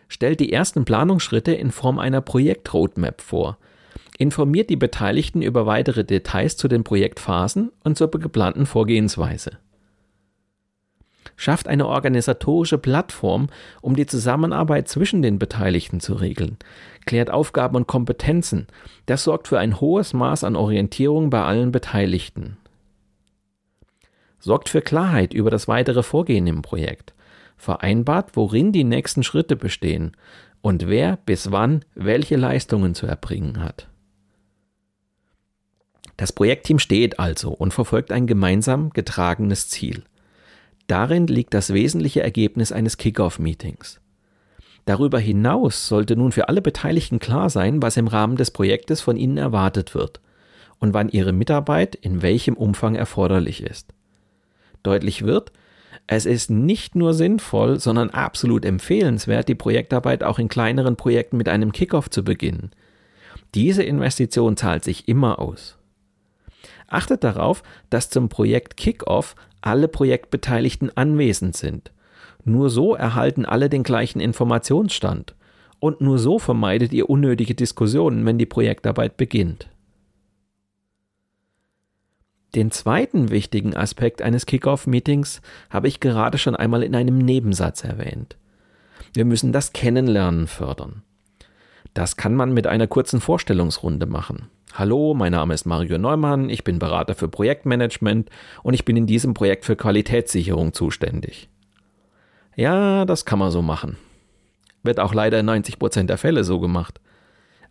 Stellt 0.08 0.40
die 0.40 0.54
ersten 0.54 0.86
Planungsschritte 0.86 1.54
in 1.54 1.72
Form 1.72 1.98
einer 1.98 2.22
Projektroadmap 2.22 3.22
vor. 3.22 3.58
Informiert 4.20 4.70
die 4.70 4.76
Beteiligten 4.76 5.42
über 5.42 5.66
weitere 5.66 6.04
Details 6.04 6.58
zu 6.58 6.68
den 6.68 6.84
Projektphasen 6.84 7.72
und 7.84 7.98
zur 7.98 8.12
geplanten 8.12 8.68
Vorgehensweise 8.68 9.58
schafft 11.36 11.68
eine 11.68 11.88
organisatorische 11.88 12.78
Plattform, 12.78 13.48
um 13.82 13.96
die 13.96 14.06
Zusammenarbeit 14.06 14.88
zwischen 14.88 15.22
den 15.22 15.40
Beteiligten 15.40 16.00
zu 16.00 16.14
regeln, 16.14 16.58
klärt 17.06 17.30
Aufgaben 17.30 17.76
und 17.76 17.88
Kompetenzen. 17.88 18.68
Das 19.06 19.24
sorgt 19.24 19.48
für 19.48 19.60
ein 19.60 19.80
hohes 19.80 20.14
Maß 20.14 20.44
an 20.44 20.56
Orientierung 20.56 21.30
bei 21.30 21.44
allen 21.44 21.72
Beteiligten. 21.72 22.58
Sorgt 24.40 24.70
für 24.70 24.82
Klarheit 24.82 25.34
über 25.34 25.50
das 25.50 25.68
weitere 25.68 26.04
Vorgehen 26.04 26.48
im 26.48 26.62
Projekt. 26.62 27.14
Vereinbart, 27.58 28.36
worin 28.36 28.72
die 28.72 28.84
nächsten 28.84 29.24
Schritte 29.24 29.56
bestehen 29.56 30.12
und 30.62 30.88
wer 30.88 31.18
bis 31.26 31.52
wann 31.52 31.84
welche 31.96 32.36
Leistungen 32.36 32.96
zu 32.96 33.08
erbringen 33.08 33.64
hat. 33.64 33.88
Das 36.18 36.32
Projektteam 36.32 36.80
steht 36.80 37.20
also 37.20 37.52
und 37.52 37.74
verfolgt 37.74 38.12
ein 38.12 38.28
gemeinsam 38.28 38.90
getragenes 38.92 39.70
Ziel. 39.70 40.04
Darin 40.88 41.28
liegt 41.28 41.54
das 41.54 41.74
wesentliche 41.74 42.22
Ergebnis 42.22 42.72
eines 42.72 42.98
Kickoff-Meetings. 42.98 44.00
Darüber 44.86 45.18
hinaus 45.18 45.88
sollte 45.88 46.16
nun 46.16 46.32
für 46.32 46.48
alle 46.48 46.62
Beteiligten 46.62 47.18
klar 47.20 47.50
sein, 47.50 47.82
was 47.82 47.98
im 47.98 48.08
Rahmen 48.08 48.36
des 48.36 48.52
Projektes 48.52 49.02
von 49.02 49.18
ihnen 49.18 49.38
erwartet 49.38 49.96
wird 49.96 50.22
und 50.80 50.94
wann 50.94 51.10
ihre 51.10 51.34
Mitarbeit 51.34 51.96
in 51.96 52.22
welchem 52.22 52.56
Umfang 52.56 52.94
erforderlich 52.94 53.64
ist. 53.64 53.94
Deutlich 54.84 55.24
wird, 55.24 55.52
es 56.06 56.28
ist 56.28 56.52
nicht 56.52 56.96
nur 56.96 57.16
sinnvoll, 57.16 57.80
sondern 57.80 58.12
absolut 58.12 58.64
empfehlenswert, 58.64 59.48
die 59.48 59.56
Projektarbeit 59.56 60.24
auch 60.24 60.38
in 60.38 60.50
kleineren 60.50 60.98
Projekten 60.98 61.38
mit 61.38 61.50
einem 61.50 61.72
Kickoff 61.72 62.12
zu 62.12 62.24
beginnen. 62.24 62.70
Diese 63.56 63.82
Investition 63.82 64.56
zahlt 64.56 64.84
sich 64.84 65.08
immer 65.08 65.40
aus. 65.40 65.78
Achtet 66.88 67.24
darauf, 67.24 67.64
dass 67.90 68.12
zum 68.12 68.30
Projekt 68.30 68.78
Kickoff 68.78 69.36
alle 69.66 69.88
Projektbeteiligten 69.88 70.96
anwesend 70.96 71.56
sind. 71.56 71.92
Nur 72.44 72.70
so 72.70 72.96
erhalten 72.96 73.46
alle 73.46 73.70
den 73.70 73.84
gleichen 73.84 74.20
Informationsstand. 74.20 75.36
Und 75.80 76.02
nur 76.02 76.20
so 76.20 76.40
vermeidet 76.40 76.94
ihr 76.94 77.10
unnötige 77.10 77.56
Diskussionen, 77.56 78.26
wenn 78.26 78.38
die 78.38 78.46
Projektarbeit 78.46 79.18
beginnt. 79.18 79.68
Den 82.56 82.72
zweiten 82.72 83.32
wichtigen 83.32 83.76
Aspekt 83.76 84.22
eines 84.22 84.46
Kickoff-Meetings 84.46 85.42
habe 85.70 85.90
ich 85.90 86.00
gerade 86.00 86.38
schon 86.38 86.56
einmal 86.56 86.84
in 86.84 86.96
einem 86.96 87.18
Nebensatz 87.18 87.84
erwähnt. 87.84 88.38
Wir 89.14 89.26
müssen 89.26 89.52
das 89.52 89.74
Kennenlernen 89.74 90.48
fördern. 90.48 91.04
Das 91.94 92.18
kann 92.18 92.36
man 92.36 92.54
mit 92.54 92.68
einer 92.68 92.88
kurzen 92.88 93.22
Vorstellungsrunde 93.22 94.06
machen. 94.06 94.50
Hallo, 94.74 95.14
mein 95.14 95.32
Name 95.32 95.54
ist 95.54 95.66
Mario 95.66 95.98
Neumann, 95.98 96.50
ich 96.50 96.66
bin 96.66 96.80
Berater 96.80 97.16
für 97.16 97.30
Projektmanagement 97.30 98.30
und 98.64 98.74
ich 98.74 98.84
bin 98.84 98.98
in 98.98 99.08
diesem 99.08 99.34
Projekt 99.34 99.64
für 99.64 99.78
Qualitätssicherung 99.78 100.74
zuständig. 100.74 101.48
Ja, 102.56 103.06
das 103.06 103.24
kann 103.24 103.40
man 103.40 103.52
so 103.52 103.62
machen. 103.62 103.98
Wird 104.84 105.00
auch 105.00 105.14
leider 105.14 105.40
in 105.40 105.46
90 105.46 105.80
Prozent 105.80 106.10
der 106.10 106.18
Fälle 106.18 106.44
so 106.44 106.60
gemacht. 106.60 107.00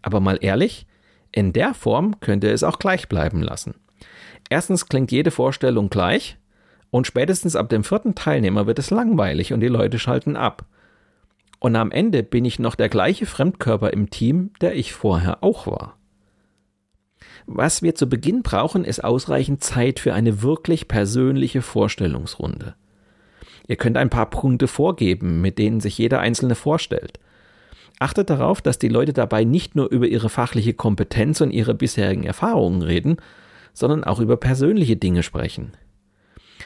Aber 0.00 0.21
mal 0.21 0.38
ehrlich, 0.40 0.87
in 1.30 1.52
der 1.52 1.75
Form 1.75 2.21
könnte 2.21 2.50
es 2.50 2.62
auch 2.62 2.78
gleich 2.78 3.09
bleiben 3.09 3.42
lassen. 3.42 3.75
Erstens 4.49 4.88
klingt 4.88 5.12
jede 5.12 5.30
Vorstellung 5.30 5.90
gleich 5.90 6.38
und 6.90 7.06
spätestens 7.06 7.56
ab 7.56 7.68
dem 7.68 7.85
vierten 7.85 8.14
Teilnehmer 8.14 8.66
wird 8.66 8.78
es 8.78 8.90
langweilig 8.90 9.52
und 9.52 9.61
die 9.61 9.68
Leute 9.68 9.99
schalten 9.99 10.37
ab. 10.37 10.64
Und 11.64 11.76
am 11.76 11.92
Ende 11.92 12.23
bin 12.23 12.44
ich 12.44 12.59
noch 12.59 12.75
der 12.75 12.90
gleiche 12.90 13.25
Fremdkörper 13.25 13.90
im 13.94 14.11
Team, 14.11 14.50
der 14.61 14.76
ich 14.76 14.92
vorher 14.92 15.42
auch 15.42 15.66
war. 15.66 15.97
Was 17.47 17.80
wir 17.80 17.94
zu 17.94 18.06
Beginn 18.06 18.42
brauchen, 18.42 18.85
ist 18.85 19.02
ausreichend 19.02 19.64
Zeit 19.64 19.99
für 19.99 20.12
eine 20.12 20.42
wirklich 20.42 20.88
persönliche 20.88 21.62
Vorstellungsrunde. 21.62 22.75
Ihr 23.66 23.76
könnt 23.76 23.97
ein 23.97 24.11
paar 24.11 24.28
Punkte 24.28 24.68
vorgeben, 24.68 25.40
mit 25.40 25.59
denen 25.59 25.80
sich 25.80 25.97
jeder 25.97 26.21
Einzelne 26.21 26.54
vorstellt. 26.54 27.18
Achtet 27.99 28.28
darauf, 28.28 28.61
dass 28.61 28.78
die 28.78 28.88
Leute 28.88 29.14
dabei 29.14 29.44
nicht 29.44 29.75
nur 29.75 29.90
über 29.90 30.06
ihre 30.06 30.28
fachliche 30.28 30.75
Kompetenz 30.75 31.40
und 31.40 31.50
ihre 31.50 31.73
bisherigen 31.73 32.25
Erfahrungen 32.25 32.83
reden, 32.83 33.16
sondern 33.73 34.04
auch 34.04 34.21
über 34.21 34.37
persönliche 34.37 34.97
Dinge 34.97 35.23
sprechen. 35.23 35.73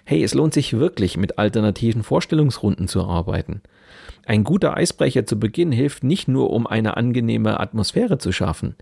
Hey, 0.05 0.23
es 0.23 0.35
lohnt 0.35 0.55
sich 0.55 0.79
wirklich, 0.79 1.17
mit 1.17 1.39
alternativen 1.39 2.03
Vorstellungsrunden 2.03 2.89
zu 2.89 3.05
arbeiten. 3.05 3.63
Ein 4.27 4.45
guter 4.45 4.77
Eisbrecher 4.77 5.27
zu 5.27 5.39
Beginn 5.39 5.73
hilft 5.73 6.05
nicht 6.05 6.29
nur, 6.29 6.51
um 6.51 6.67
eine 6.67 6.97
angenehme 6.97 7.61
Atmosphäre 7.61 8.19
zu 8.19 8.33
schaffen. 8.33 8.77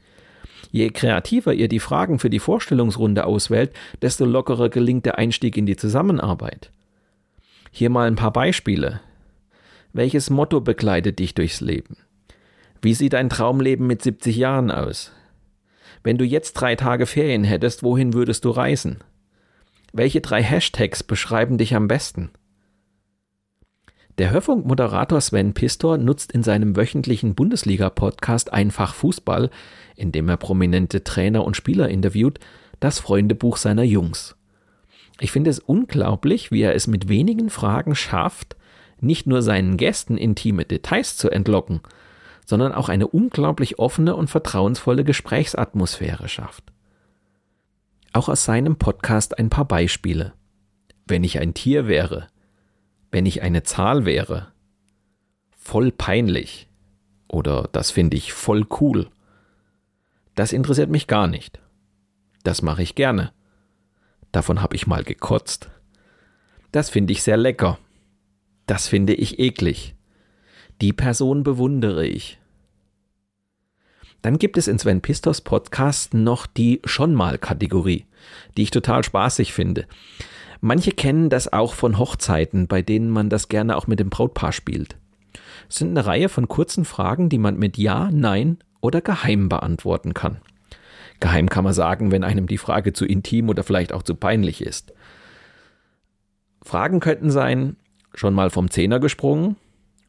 Je 0.70 0.90
kreativer 0.90 1.54
ihr 1.54 1.68
die 1.68 1.80
Fragen 1.80 2.18
für 2.18 2.30
die 2.30 2.38
Vorstellungsrunde 2.38 3.24
auswählt, 3.24 3.72
desto 4.02 4.24
lockerer 4.24 4.68
gelingt 4.68 5.06
der 5.06 5.18
Einstieg 5.18 5.56
in 5.56 5.66
die 5.66 5.76
Zusammenarbeit. 5.76 6.70
Hier 7.70 7.90
mal 7.90 8.08
ein 8.08 8.16
paar 8.16 8.32
Beispiele. 8.32 9.00
Welches 9.92 10.30
Motto 10.30 10.60
begleitet 10.60 11.18
dich 11.18 11.34
durchs 11.34 11.60
Leben? 11.60 11.96
Wie 12.82 12.94
sieht 12.94 13.14
dein 13.14 13.30
Traumleben 13.30 13.86
mit 13.86 14.02
70 14.02 14.36
Jahren 14.36 14.70
aus? 14.70 15.12
Wenn 16.02 16.18
du 16.18 16.24
jetzt 16.24 16.54
drei 16.54 16.76
Tage 16.76 17.06
Ferien 17.06 17.44
hättest, 17.44 17.82
wohin 17.82 18.12
würdest 18.12 18.44
du 18.44 18.50
reisen? 18.50 18.98
Welche 19.98 20.20
drei 20.20 20.42
Hashtags 20.42 21.02
beschreiben 21.02 21.56
dich 21.56 21.74
am 21.74 21.88
besten? 21.88 22.28
Der 24.18 24.30
Hörfunkmoderator 24.30 25.22
Sven 25.22 25.54
Pistor 25.54 25.96
nutzt 25.96 26.32
in 26.32 26.42
seinem 26.42 26.76
wöchentlichen 26.76 27.34
Bundesliga-Podcast 27.34 28.52
Einfach 28.52 28.92
Fußball, 28.92 29.48
in 29.96 30.12
dem 30.12 30.28
er 30.28 30.36
prominente 30.36 31.02
Trainer 31.02 31.44
und 31.46 31.56
Spieler 31.56 31.88
interviewt, 31.88 32.40
das 32.78 32.98
Freundebuch 32.98 33.56
seiner 33.56 33.84
Jungs. 33.84 34.36
Ich 35.18 35.32
finde 35.32 35.48
es 35.48 35.60
unglaublich, 35.60 36.50
wie 36.52 36.60
er 36.60 36.74
es 36.74 36.86
mit 36.86 37.08
wenigen 37.08 37.48
Fragen 37.48 37.94
schafft, 37.94 38.54
nicht 39.00 39.26
nur 39.26 39.40
seinen 39.40 39.78
Gästen 39.78 40.18
intime 40.18 40.66
Details 40.66 41.16
zu 41.16 41.30
entlocken, 41.30 41.80
sondern 42.44 42.72
auch 42.72 42.90
eine 42.90 43.06
unglaublich 43.06 43.78
offene 43.78 44.14
und 44.14 44.28
vertrauensvolle 44.28 45.04
Gesprächsatmosphäre 45.04 46.28
schafft. 46.28 46.75
Auch 48.16 48.30
aus 48.30 48.46
seinem 48.46 48.76
Podcast 48.76 49.38
ein 49.38 49.50
paar 49.50 49.66
Beispiele. 49.66 50.32
Wenn 51.06 51.22
ich 51.22 51.38
ein 51.38 51.52
Tier 51.52 51.86
wäre, 51.86 52.28
wenn 53.10 53.26
ich 53.26 53.42
eine 53.42 53.62
Zahl 53.62 54.06
wäre. 54.06 54.52
Voll 55.54 55.92
peinlich. 55.92 56.66
Oder 57.28 57.68
das 57.72 57.90
finde 57.90 58.16
ich 58.16 58.32
voll 58.32 58.66
cool. 58.80 59.10
Das 60.34 60.54
interessiert 60.54 60.88
mich 60.88 61.08
gar 61.08 61.26
nicht. 61.26 61.60
Das 62.42 62.62
mache 62.62 62.82
ich 62.82 62.94
gerne. 62.94 63.34
Davon 64.32 64.62
habe 64.62 64.76
ich 64.76 64.86
mal 64.86 65.04
gekotzt. 65.04 65.68
Das 66.72 66.88
finde 66.88 67.12
ich 67.12 67.22
sehr 67.22 67.36
lecker. 67.36 67.78
Das 68.64 68.88
finde 68.88 69.12
ich 69.12 69.40
eklig. 69.40 69.94
Die 70.80 70.94
Person 70.94 71.42
bewundere 71.42 72.06
ich. 72.06 72.38
Dann 74.26 74.40
gibt 74.40 74.58
es 74.58 74.66
in 74.66 74.76
Sven 74.76 75.02
Pistos 75.02 75.40
Podcast 75.40 76.12
noch 76.12 76.48
die 76.48 76.82
schon 76.84 77.14
mal 77.14 77.38
Kategorie, 77.38 78.06
die 78.56 78.64
ich 78.64 78.72
total 78.72 79.04
spaßig 79.04 79.52
finde. 79.52 79.86
Manche 80.60 80.90
kennen 80.90 81.30
das 81.30 81.52
auch 81.52 81.74
von 81.74 81.96
Hochzeiten, 81.96 82.66
bei 82.66 82.82
denen 82.82 83.08
man 83.08 83.30
das 83.30 83.46
gerne 83.48 83.76
auch 83.76 83.86
mit 83.86 84.00
dem 84.00 84.10
Brautpaar 84.10 84.50
spielt. 84.50 84.96
Es 85.68 85.76
sind 85.76 85.90
eine 85.90 86.04
Reihe 86.04 86.28
von 86.28 86.48
kurzen 86.48 86.84
Fragen, 86.84 87.28
die 87.28 87.38
man 87.38 87.56
mit 87.56 87.78
Ja, 87.78 88.10
Nein 88.10 88.58
oder 88.80 89.00
Geheim 89.00 89.48
beantworten 89.48 90.12
kann. 90.12 90.38
Geheim 91.20 91.48
kann 91.48 91.62
man 91.62 91.72
sagen, 91.72 92.10
wenn 92.10 92.24
einem 92.24 92.48
die 92.48 92.58
Frage 92.58 92.92
zu 92.92 93.06
intim 93.06 93.48
oder 93.48 93.62
vielleicht 93.62 93.92
auch 93.92 94.02
zu 94.02 94.16
peinlich 94.16 94.60
ist. 94.60 94.92
Fragen 96.62 96.98
könnten 96.98 97.30
sein, 97.30 97.76
schon 98.12 98.34
mal 98.34 98.50
vom 98.50 98.72
Zehner 98.72 98.98
gesprungen, 98.98 99.54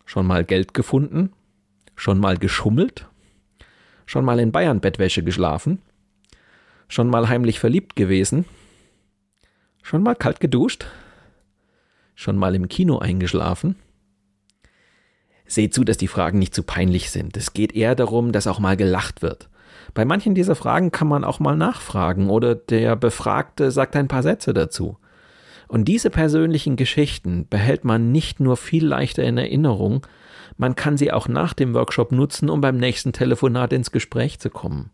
schon 0.06 0.25
mal 0.25 0.43
Geld 0.43 0.73
gefunden, 0.73 1.34
schon 1.95 2.19
mal 2.19 2.38
geschummelt, 2.38 3.08
schon 4.08 4.26
mal 4.26 4.39
in 4.39 4.52
Bayern 4.52 4.80
Bettwäsche 4.80 5.22
geschlafen, 5.22 5.80
schon 6.88 7.10
mal 7.10 7.30
heimlich 7.30 7.60
verliebt 7.60 7.96
gewesen, 7.96 8.46
Schon 9.88 10.04
mal 10.04 10.15
kalt 10.15 10.41
geduscht? 10.41 10.86
Schon 12.13 12.36
mal 12.36 12.56
im 12.56 12.67
Kino 12.67 13.00
eingeschlafen? 13.00 13.78
Seht 15.46 15.74
zu, 15.74 15.86
dass 15.86 15.96
die 15.96 16.10
Fragen 16.10 16.39
nicht 16.39 16.54
zu 16.54 16.63
peinlich 16.63 17.10
sind. 17.10 17.38
Es 17.38 17.54
geht 17.54 17.74
eher 17.74 17.96
darum, 17.96 18.34
dass 18.34 18.48
auch 18.48 18.60
mal 18.60 18.76
gelacht 18.76 19.22
wird. 19.22 19.48
Bei 19.93 20.04
manchen 20.04 20.36
dieser 20.36 20.56
Fragen 20.56 20.91
kann 20.91 21.08
man 21.08 21.24
auch 21.24 21.39
mal 21.39 21.56
nachfragen 21.56 22.30
oder 22.30 22.54
der 22.54 22.98
Befragte 22.98 23.72
sagt 23.72 23.96
ein 23.96 24.10
paar 24.10 24.24
Sätze 24.24 24.54
dazu. 24.54 24.98
Und 25.70 25.86
diese 25.86 26.10
persönlichen 26.10 26.76
Geschichten 26.76 27.48
behält 27.50 27.86
man 27.86 28.12
nicht 28.12 28.41
nur 28.41 28.58
viel 28.58 28.86
leichter 28.86 29.24
in 29.24 29.38
Erinnerung, 29.38 30.06
man 30.58 30.76
kann 30.76 30.98
sie 30.98 31.12
auch 31.12 31.28
nach 31.28 31.54
dem 31.54 31.74
Workshop 31.74 32.12
nutzen, 32.12 32.50
um 32.50 32.62
beim 32.62 32.78
nächsten 32.78 33.13
Telefonat 33.13 33.74
ins 33.74 33.91
Gespräch 33.91 34.39
zu 34.39 34.50
kommen. 34.50 34.91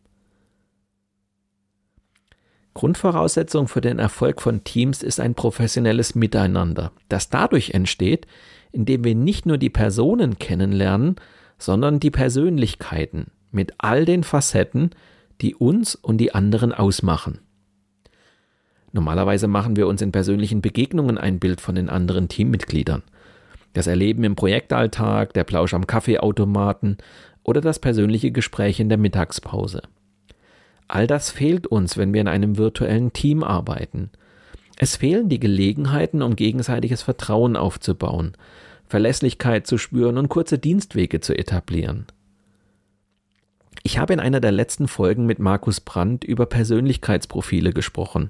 Grundvoraussetzung 2.74 3.68
für 3.68 3.82
den 3.82 4.00
Erfolg 4.00 4.42
von 4.42 4.64
Teams 4.64 5.04
ist 5.04 5.20
ein 5.20 5.36
professionelles 5.36 6.16
Miteinander, 6.16 6.92
das 7.08 7.30
dadurch 7.30 7.72
entsteht, 7.72 8.26
indem 8.72 9.04
wir 9.04 9.16
nicht 9.16 9.46
nur 9.46 9.58
die 9.58 9.70
Personen 9.70 10.40
kennenlernen, 10.40 11.16
sondern 11.60 12.00
die 12.00 12.12
Persönlichkeiten 12.12 13.28
mit 13.52 13.74
all 13.78 14.06
den 14.06 14.24
Facetten, 14.24 14.90
die 15.42 15.56
uns 15.56 15.96
und 15.96 16.18
die 16.18 16.34
anderen 16.34 16.74
ausmachen. 16.74 17.40
Normalerweise 18.92 19.48
machen 19.48 19.76
wir 19.76 19.88
uns 19.88 20.02
in 20.02 20.12
persönlichen 20.12 20.62
Begegnungen 20.62 21.18
ein 21.18 21.40
Bild 21.40 21.62
von 21.62 21.76
den 21.76 21.90
anderen 21.90 22.28
Teammitgliedern. 22.28 23.04
Das 23.74 23.88
Erleben 23.88 24.24
im 24.24 24.36
Projektalltag, 24.36 25.34
der 25.34 25.44
Plausch 25.44 25.74
am 25.74 25.88
Kaffeeautomaten 25.88 26.98
oder 27.44 27.60
das 27.60 27.80
persönliche 27.80 28.32
Gespräch 28.32 28.80
in 28.80 28.90
der 28.90 28.98
Mittagspause. 28.98 29.82
All 30.88 31.08
das 31.08 31.32
fehlt 31.32 31.68
uns, 31.68 31.98
wenn 31.98 32.14
wir 32.14 32.22
in 32.22 32.28
einem 32.28 32.58
virtuellen 32.58 33.14
Team 33.14 33.44
arbeiten. 33.44 34.12
Es 34.78 34.96
fehlen 34.96 35.30
die 35.30 35.40
Gelegenheiten, 35.40 36.22
um 36.22 36.36
gegenseitiges 36.36 37.02
Vertrauen 37.02 37.56
aufzubauen, 37.56 38.34
Verlässlichkeit 38.88 39.66
zu 39.66 39.78
spüren 39.78 40.18
und 40.18 40.30
kurze 40.30 40.60
Dienstwege 40.60 41.20
zu 41.20 41.38
etablieren. 41.38 42.06
Ich 43.82 43.98
habe 43.98 44.14
in 44.14 44.20
einer 44.20 44.40
der 44.40 44.52
letzten 44.52 44.88
Folgen 44.88 45.26
mit 45.26 45.40
Markus 45.40 45.82
Brandt 45.82 46.24
über 46.24 46.46
Persönlichkeitsprofile 46.46 47.74
gesprochen. 47.74 48.30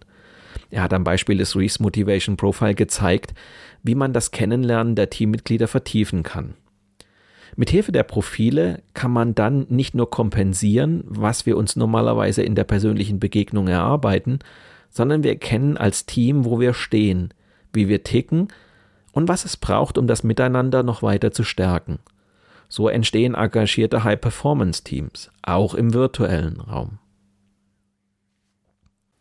Er 0.74 0.82
hat 0.82 0.94
am 0.94 1.04
Beispiel 1.04 1.38
des 1.38 1.56
Reese 1.56 1.84
Motivation 1.84 2.36
Profile 2.36 2.74
gezeigt, 2.74 3.36
wie 3.84 3.94
man 3.94 4.12
das 4.12 4.32
Kennenlernen 4.32 4.96
der 4.96 5.12
Teammitglieder 5.12 5.68
vertiefen 5.68 6.24
kann. 6.24 6.56
Mithilfe 7.56 7.92
der 7.92 8.02
Profile 8.02 8.82
kann 8.96 9.12
man 9.12 9.36
dann 9.36 9.68
nicht 9.70 9.94
nur 9.94 10.10
kompensieren, 10.10 11.04
was 11.06 11.46
wir 11.46 11.58
uns 11.58 11.76
normalerweise 11.76 12.42
in 12.42 12.56
der 12.56 12.64
persönlichen 12.64 13.20
Begegnung 13.20 13.68
erarbeiten, 13.68 14.40
sondern 14.90 15.22
wir 15.22 15.30
erkennen 15.30 15.78
als 15.78 16.08
Team, 16.08 16.44
wo 16.44 16.60
wir 16.60 16.74
stehen, 16.74 17.36
wie 17.72 17.88
wir 17.88 18.04
ticken 18.04 18.48
und 19.12 19.28
was 19.28 19.46
es 19.46 19.58
braucht, 19.58 20.00
um 20.00 20.08
das 20.08 20.24
Miteinander 20.24 20.82
noch 20.82 21.04
weiter 21.04 21.32
zu 21.32 21.44
stärken. 21.44 22.00
So 22.68 22.90
entstehen 22.90 23.36
engagierte 23.36 24.04
High-Performance-Teams, 24.04 25.30
auch 25.44 25.76
im 25.76 25.94
virtuellen 25.94 26.60
Raum. 26.60 26.98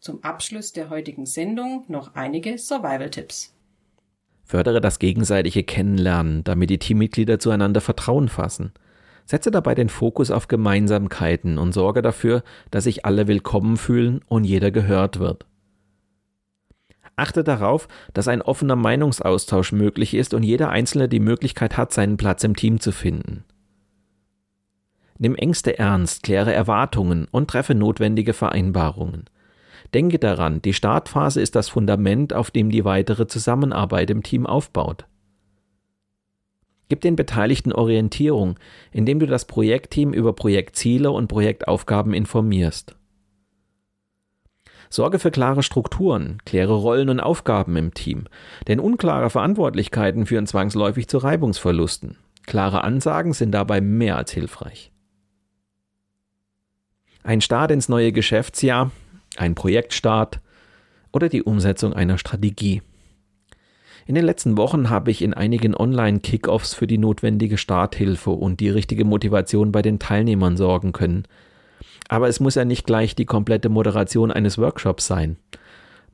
Zum 0.02 0.24
Abschluss 0.24 0.72
der 0.72 0.90
heutigen 0.90 1.26
Sendung 1.26 1.84
noch 1.86 2.16
einige 2.16 2.58
Survival-Tipps. 2.58 3.54
Fördere 4.42 4.80
das 4.80 4.98
gegenseitige 4.98 5.62
Kennenlernen, 5.62 6.42
damit 6.42 6.70
die 6.70 6.80
Teammitglieder 6.80 7.38
zueinander 7.38 7.80
Vertrauen 7.80 8.28
fassen. 8.28 8.72
Setze 9.26 9.52
dabei 9.52 9.76
den 9.76 9.88
Fokus 9.88 10.32
auf 10.32 10.48
Gemeinsamkeiten 10.48 11.56
und 11.56 11.72
sorge 11.72 12.02
dafür, 12.02 12.42
dass 12.72 12.82
sich 12.82 13.04
alle 13.06 13.28
willkommen 13.28 13.76
fühlen 13.76 14.22
und 14.26 14.42
jeder 14.42 14.72
gehört 14.72 15.20
wird. 15.20 15.46
Achte 17.14 17.44
darauf, 17.44 17.86
dass 18.12 18.26
ein 18.26 18.42
offener 18.42 18.74
Meinungsaustausch 18.74 19.70
möglich 19.70 20.14
ist 20.14 20.34
und 20.34 20.42
jeder 20.42 20.70
Einzelne 20.70 21.08
die 21.08 21.20
Möglichkeit 21.20 21.76
hat, 21.76 21.92
seinen 21.92 22.16
Platz 22.16 22.42
im 22.42 22.56
Team 22.56 22.80
zu 22.80 22.90
finden. 22.90 23.44
Nimm 25.16 25.36
Ängste 25.36 25.78
ernst, 25.78 26.24
kläre 26.24 26.52
Erwartungen 26.52 27.28
und 27.30 27.48
treffe 27.48 27.76
notwendige 27.76 28.32
Vereinbarungen. 28.32 29.26
Denke 29.94 30.18
daran, 30.18 30.62
die 30.62 30.74
Startphase 30.74 31.40
ist 31.40 31.54
das 31.54 31.68
Fundament, 31.68 32.32
auf 32.32 32.50
dem 32.50 32.70
die 32.70 32.84
weitere 32.84 33.26
Zusammenarbeit 33.26 34.10
im 34.10 34.22
Team 34.22 34.46
aufbaut. 34.46 35.06
Gib 36.88 37.00
den 37.00 37.16
Beteiligten 37.16 37.72
Orientierung, 37.72 38.58
indem 38.90 39.18
du 39.18 39.26
das 39.26 39.46
Projektteam 39.46 40.12
über 40.12 40.34
Projektziele 40.34 41.10
und 41.10 41.28
Projektaufgaben 41.28 42.12
informierst. 42.12 42.96
Sorge 44.90 45.18
für 45.18 45.30
klare 45.30 45.62
Strukturen, 45.62 46.36
kläre 46.44 46.74
Rollen 46.74 47.08
und 47.08 47.18
Aufgaben 47.18 47.76
im 47.76 47.94
Team, 47.94 48.26
denn 48.68 48.78
unklare 48.78 49.30
Verantwortlichkeiten 49.30 50.26
führen 50.26 50.46
zwangsläufig 50.46 51.08
zu 51.08 51.16
Reibungsverlusten. 51.16 52.18
Klare 52.44 52.84
Ansagen 52.84 53.32
sind 53.32 53.52
dabei 53.52 53.80
mehr 53.80 54.18
als 54.18 54.32
hilfreich. 54.32 54.92
Ein 57.22 57.40
Start 57.40 57.70
ins 57.70 57.88
neue 57.88 58.12
Geschäftsjahr, 58.12 58.90
ein 59.36 59.54
Projektstart 59.54 60.40
oder 61.12 61.28
die 61.28 61.42
Umsetzung 61.42 61.92
einer 61.92 62.18
Strategie. 62.18 62.82
In 64.06 64.14
den 64.14 64.24
letzten 64.24 64.56
Wochen 64.56 64.90
habe 64.90 65.10
ich 65.10 65.22
in 65.22 65.32
einigen 65.32 65.76
Online-Kickoffs 65.76 66.74
für 66.74 66.86
die 66.86 66.98
notwendige 66.98 67.56
Starthilfe 67.56 68.30
und 68.30 68.60
die 68.60 68.70
richtige 68.70 69.04
Motivation 69.04 69.70
bei 69.70 69.82
den 69.82 69.98
Teilnehmern 69.98 70.56
sorgen 70.56 70.92
können. 70.92 71.24
Aber 72.08 72.28
es 72.28 72.40
muss 72.40 72.56
ja 72.56 72.64
nicht 72.64 72.84
gleich 72.84 73.14
die 73.14 73.26
komplette 73.26 73.68
Moderation 73.68 74.32
eines 74.32 74.58
Workshops 74.58 75.06
sein. 75.06 75.36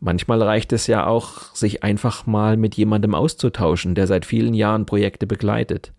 Manchmal 0.01 0.43
reicht 0.43 0.73
es 0.73 0.87
ja 0.87 1.07
auch, 1.07 1.55
sich 1.55 1.83
einfach 1.83 2.27
mal 2.27 2.57
mit 2.57 2.77
jemandem 2.77 3.15
auszutauschen, 3.15 3.95
der 3.95 4.07
seit 4.07 4.27
vielen 4.27 4.55
Jahren 4.55 4.87
Projekte 4.87 5.27
begleitet. 5.27 5.93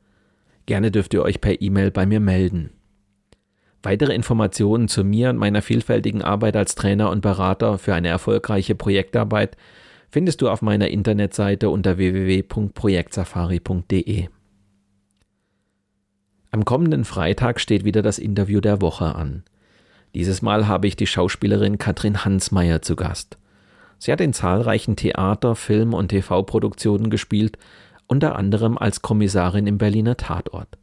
Gerne 0.68 0.92
dürft 0.92 1.14
ihr 1.14 1.24
euch 1.24 1.42
per 1.42 1.62
E-Mail 1.62 1.92
bei 1.92 2.06
mir 2.06 2.20
melden. 2.20 2.70
Weitere 3.82 4.14
Informationen 4.14 4.90
zu 4.90 5.06
mir 5.06 5.30
und 5.30 5.38
meiner 5.38 5.62
vielfältigen 5.62 6.22
Arbeit 6.22 6.58
als 6.58 6.76
Trainer 6.76 7.10
und 7.10 7.22
Berater 7.22 7.78
für 7.78 7.94
eine 7.94 8.10
erfolgreiche 8.10 8.76
Projektarbeit 8.76 9.56
findest 10.10 10.42
du 10.42 10.50
auf 10.50 10.62
meiner 10.62 10.90
Internetseite 10.90 11.70
unter 11.70 11.98
www.projektsafari.de. 11.98 14.28
Am 16.52 16.66
kommenden 16.66 17.06
Freitag 17.06 17.62
steht 17.62 17.86
wieder 17.86 18.02
das 18.02 18.18
Interview 18.18 18.60
der 18.60 18.82
Woche 18.82 19.16
an. 19.16 19.44
Dieses 20.16 20.42
Mal 20.42 20.68
habe 20.68 20.88
ich 20.88 20.96
die 20.96 21.08
Schauspielerin 21.08 21.78
Katrin 21.78 22.26
Hansmeier 22.26 22.82
zu 22.82 22.96
Gast. 22.96 23.38
Sie 24.00 24.12
hat 24.12 24.20
in 24.20 24.34
zahlreichen 24.34 24.96
Theater-, 24.96 25.56
Film- 25.56 25.94
und 25.94 26.08
TV-Produktionen 26.08 27.12
gespielt, 27.12 27.60
unter 28.08 28.36
anderem 28.36 28.78
als 28.78 29.04
Kommissarin 29.04 29.68
im 29.68 29.78
Berliner 29.78 30.18
Tatort. 30.18 30.80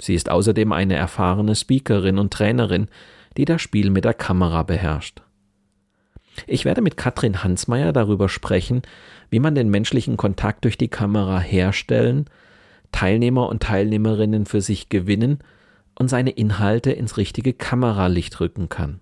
Sie 0.00 0.14
ist 0.14 0.30
außerdem 0.30 0.72
eine 0.72 0.94
erfahrene 0.94 1.54
Speakerin 1.54 2.18
und 2.18 2.32
Trainerin, 2.32 2.88
die 3.36 3.44
das 3.44 3.62
Spiel 3.62 3.90
mit 3.90 4.04
der 4.04 4.14
Kamera 4.14 4.62
beherrscht. 4.62 5.22
Ich 6.46 6.64
werde 6.64 6.82
mit 6.82 6.96
Katrin 6.96 7.44
Hansmeier 7.44 7.92
darüber 7.92 8.28
sprechen, 8.28 8.82
wie 9.30 9.38
man 9.38 9.54
den 9.54 9.70
menschlichen 9.70 10.16
Kontakt 10.16 10.64
durch 10.64 10.76
die 10.76 10.88
Kamera 10.88 11.38
herstellen, 11.38 12.26
Teilnehmer 12.90 13.48
und 13.48 13.62
Teilnehmerinnen 13.62 14.46
für 14.46 14.60
sich 14.60 14.88
gewinnen 14.88 15.38
und 15.94 16.08
seine 16.08 16.30
Inhalte 16.30 16.90
ins 16.90 17.16
richtige 17.16 17.52
Kameralicht 17.52 18.40
rücken 18.40 18.68
kann. 18.68 19.00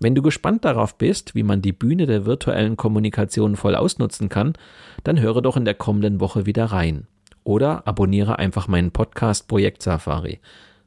Wenn 0.00 0.14
du 0.14 0.22
gespannt 0.22 0.64
darauf 0.64 0.96
bist, 0.96 1.34
wie 1.34 1.42
man 1.42 1.60
die 1.60 1.72
Bühne 1.72 2.06
der 2.06 2.24
virtuellen 2.24 2.76
Kommunikation 2.76 3.56
voll 3.56 3.74
ausnutzen 3.74 4.28
kann, 4.28 4.54
dann 5.04 5.20
höre 5.20 5.42
doch 5.42 5.56
in 5.56 5.64
der 5.64 5.74
kommenden 5.74 6.20
Woche 6.20 6.46
wieder 6.46 6.66
rein 6.66 7.06
oder 7.48 7.88
abonniere 7.88 8.38
einfach 8.38 8.68
meinen 8.68 8.90
Podcast 8.90 9.48
Projekt 9.48 9.82
Safari 9.82 10.38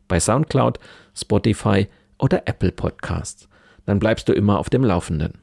bei 0.08 0.20
SoundCloud, 0.20 0.78
Spotify 1.16 1.88
oder 2.20 2.44
Apple 2.46 2.72
Podcasts. 2.72 3.50
Dann 3.88 3.98
bleibst 3.98 4.30
du 4.30 4.34
immer 4.34 4.60
auf 4.60 4.70
dem 4.70 4.84
Laufenden. 4.84 5.40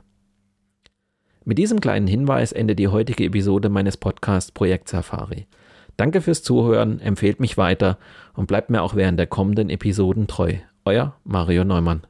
Mit 1.44 1.59
diesem 1.59 1.81
kleinen 1.81 2.07
Hinweis 2.07 2.52
endet 2.52 2.78
die 2.78 2.87
heutige 2.87 3.24
Episode 3.24 3.68
meines 3.68 3.96
Podcasts 3.96 4.52
Projekt 4.52 4.88
Safari. 4.88 5.48
Danke 5.96 6.20
fürs 6.20 6.44
Zuhören, 6.44 7.00
empfehlt 7.00 7.40
mich 7.40 7.57
weiter 7.57 7.98
und 8.35 8.46
bleibt 8.46 8.70
mir 8.70 8.83
auch 8.83 8.94
während 8.94 9.18
der 9.18 9.26
kommenden 9.26 9.70
Episoden 9.70 10.28
treu. 10.28 10.54
Euer 10.85 11.16
Mario 11.24 11.64
Neumann. 11.64 12.02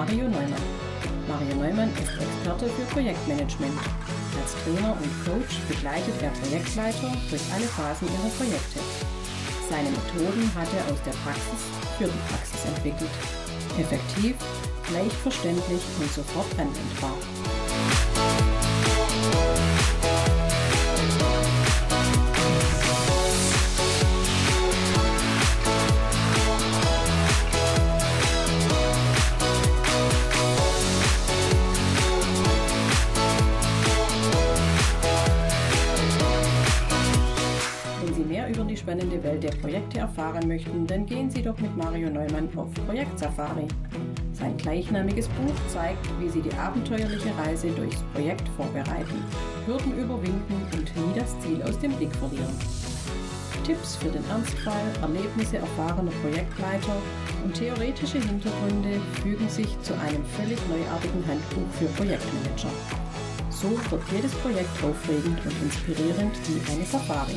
Mario 0.00 0.28
Neumann. 0.30 0.64
Mario 1.28 1.56
Neumann 1.56 1.92
ist 1.92 2.16
Experte 2.16 2.70
für 2.70 2.86
Projektmanagement. 2.94 3.78
Als 4.40 4.56
Trainer 4.64 4.96
und 4.96 5.12
Coach 5.28 5.60
begleitet 5.68 6.14
er 6.22 6.30
Projektleiter 6.40 7.12
durch 7.28 7.42
alle 7.52 7.68
Phasen 7.68 8.08
ihrer 8.08 8.32
Projekte. 8.32 8.80
Seine 9.68 9.90
Methoden 9.90 10.48
hat 10.56 10.68
er 10.72 10.90
aus 10.90 11.02
der 11.04 11.12
Praxis 11.20 11.68
für 11.98 12.08
die 12.08 12.24
Praxis 12.32 12.64
entwickelt. 12.64 13.10
Effektiv, 13.78 14.36
leicht 14.94 15.16
verständlich 15.20 15.82
und 16.00 16.10
sofort 16.10 16.48
anwendbar. 16.56 17.20
Welt 39.22 39.42
der 39.42 39.50
Projekte 39.50 39.98
erfahren 39.98 40.46
möchten, 40.48 40.86
dann 40.86 41.06
gehen 41.06 41.30
Sie 41.30 41.42
doch 41.42 41.58
mit 41.58 41.76
Mario 41.76 42.10
Neumann 42.10 42.48
auf 42.56 42.72
Projektsafari. 42.86 43.66
Sein 44.32 44.56
gleichnamiges 44.56 45.28
Buch 45.28 45.54
zeigt, 45.68 46.06
wie 46.18 46.28
Sie 46.28 46.42
die 46.42 46.54
abenteuerliche 46.54 47.36
Reise 47.38 47.68
durchs 47.70 48.02
Projekt 48.14 48.48
vorbereiten, 48.56 49.24
Hürden 49.66 49.98
überwinden 49.98 50.66
und 50.72 50.96
nie 50.96 51.18
das 51.18 51.38
Ziel 51.40 51.62
aus 51.62 51.78
dem 51.78 51.92
Blick 51.92 52.14
verlieren. 52.16 52.56
Tipps 53.64 53.96
für 53.96 54.08
den 54.08 54.24
Ernstfall, 54.30 54.82
Erlebnisse 55.02 55.58
erfahrener 55.58 56.12
Projektleiter 56.22 56.96
und 57.44 57.54
theoretische 57.54 58.18
Hintergründe 58.18 59.00
fügen 59.22 59.48
sich 59.48 59.80
zu 59.82 59.94
einem 59.94 60.24
völlig 60.24 60.58
neuartigen 60.68 61.26
Handbuch 61.26 61.70
für 61.78 61.86
Projektmanager. 61.96 62.70
So 63.50 63.70
wird 63.90 64.02
jedes 64.10 64.32
Projekt 64.36 64.70
aufregend 64.82 65.38
und 65.44 65.62
inspirierend 65.62 66.32
wie 66.48 66.72
eine 66.72 66.84
Safari. 66.84 67.36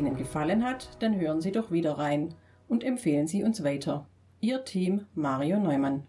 Ihnen 0.00 0.16
gefallen 0.16 0.64
hat, 0.64 0.88
dann 1.00 1.20
hören 1.20 1.42
Sie 1.42 1.52
doch 1.52 1.70
wieder 1.70 1.98
rein 1.98 2.34
und 2.68 2.84
empfehlen 2.84 3.26
Sie 3.26 3.44
uns 3.44 3.62
weiter. 3.62 4.06
Ihr 4.40 4.64
Team 4.64 5.04
Mario 5.14 5.60
Neumann. 5.60 6.04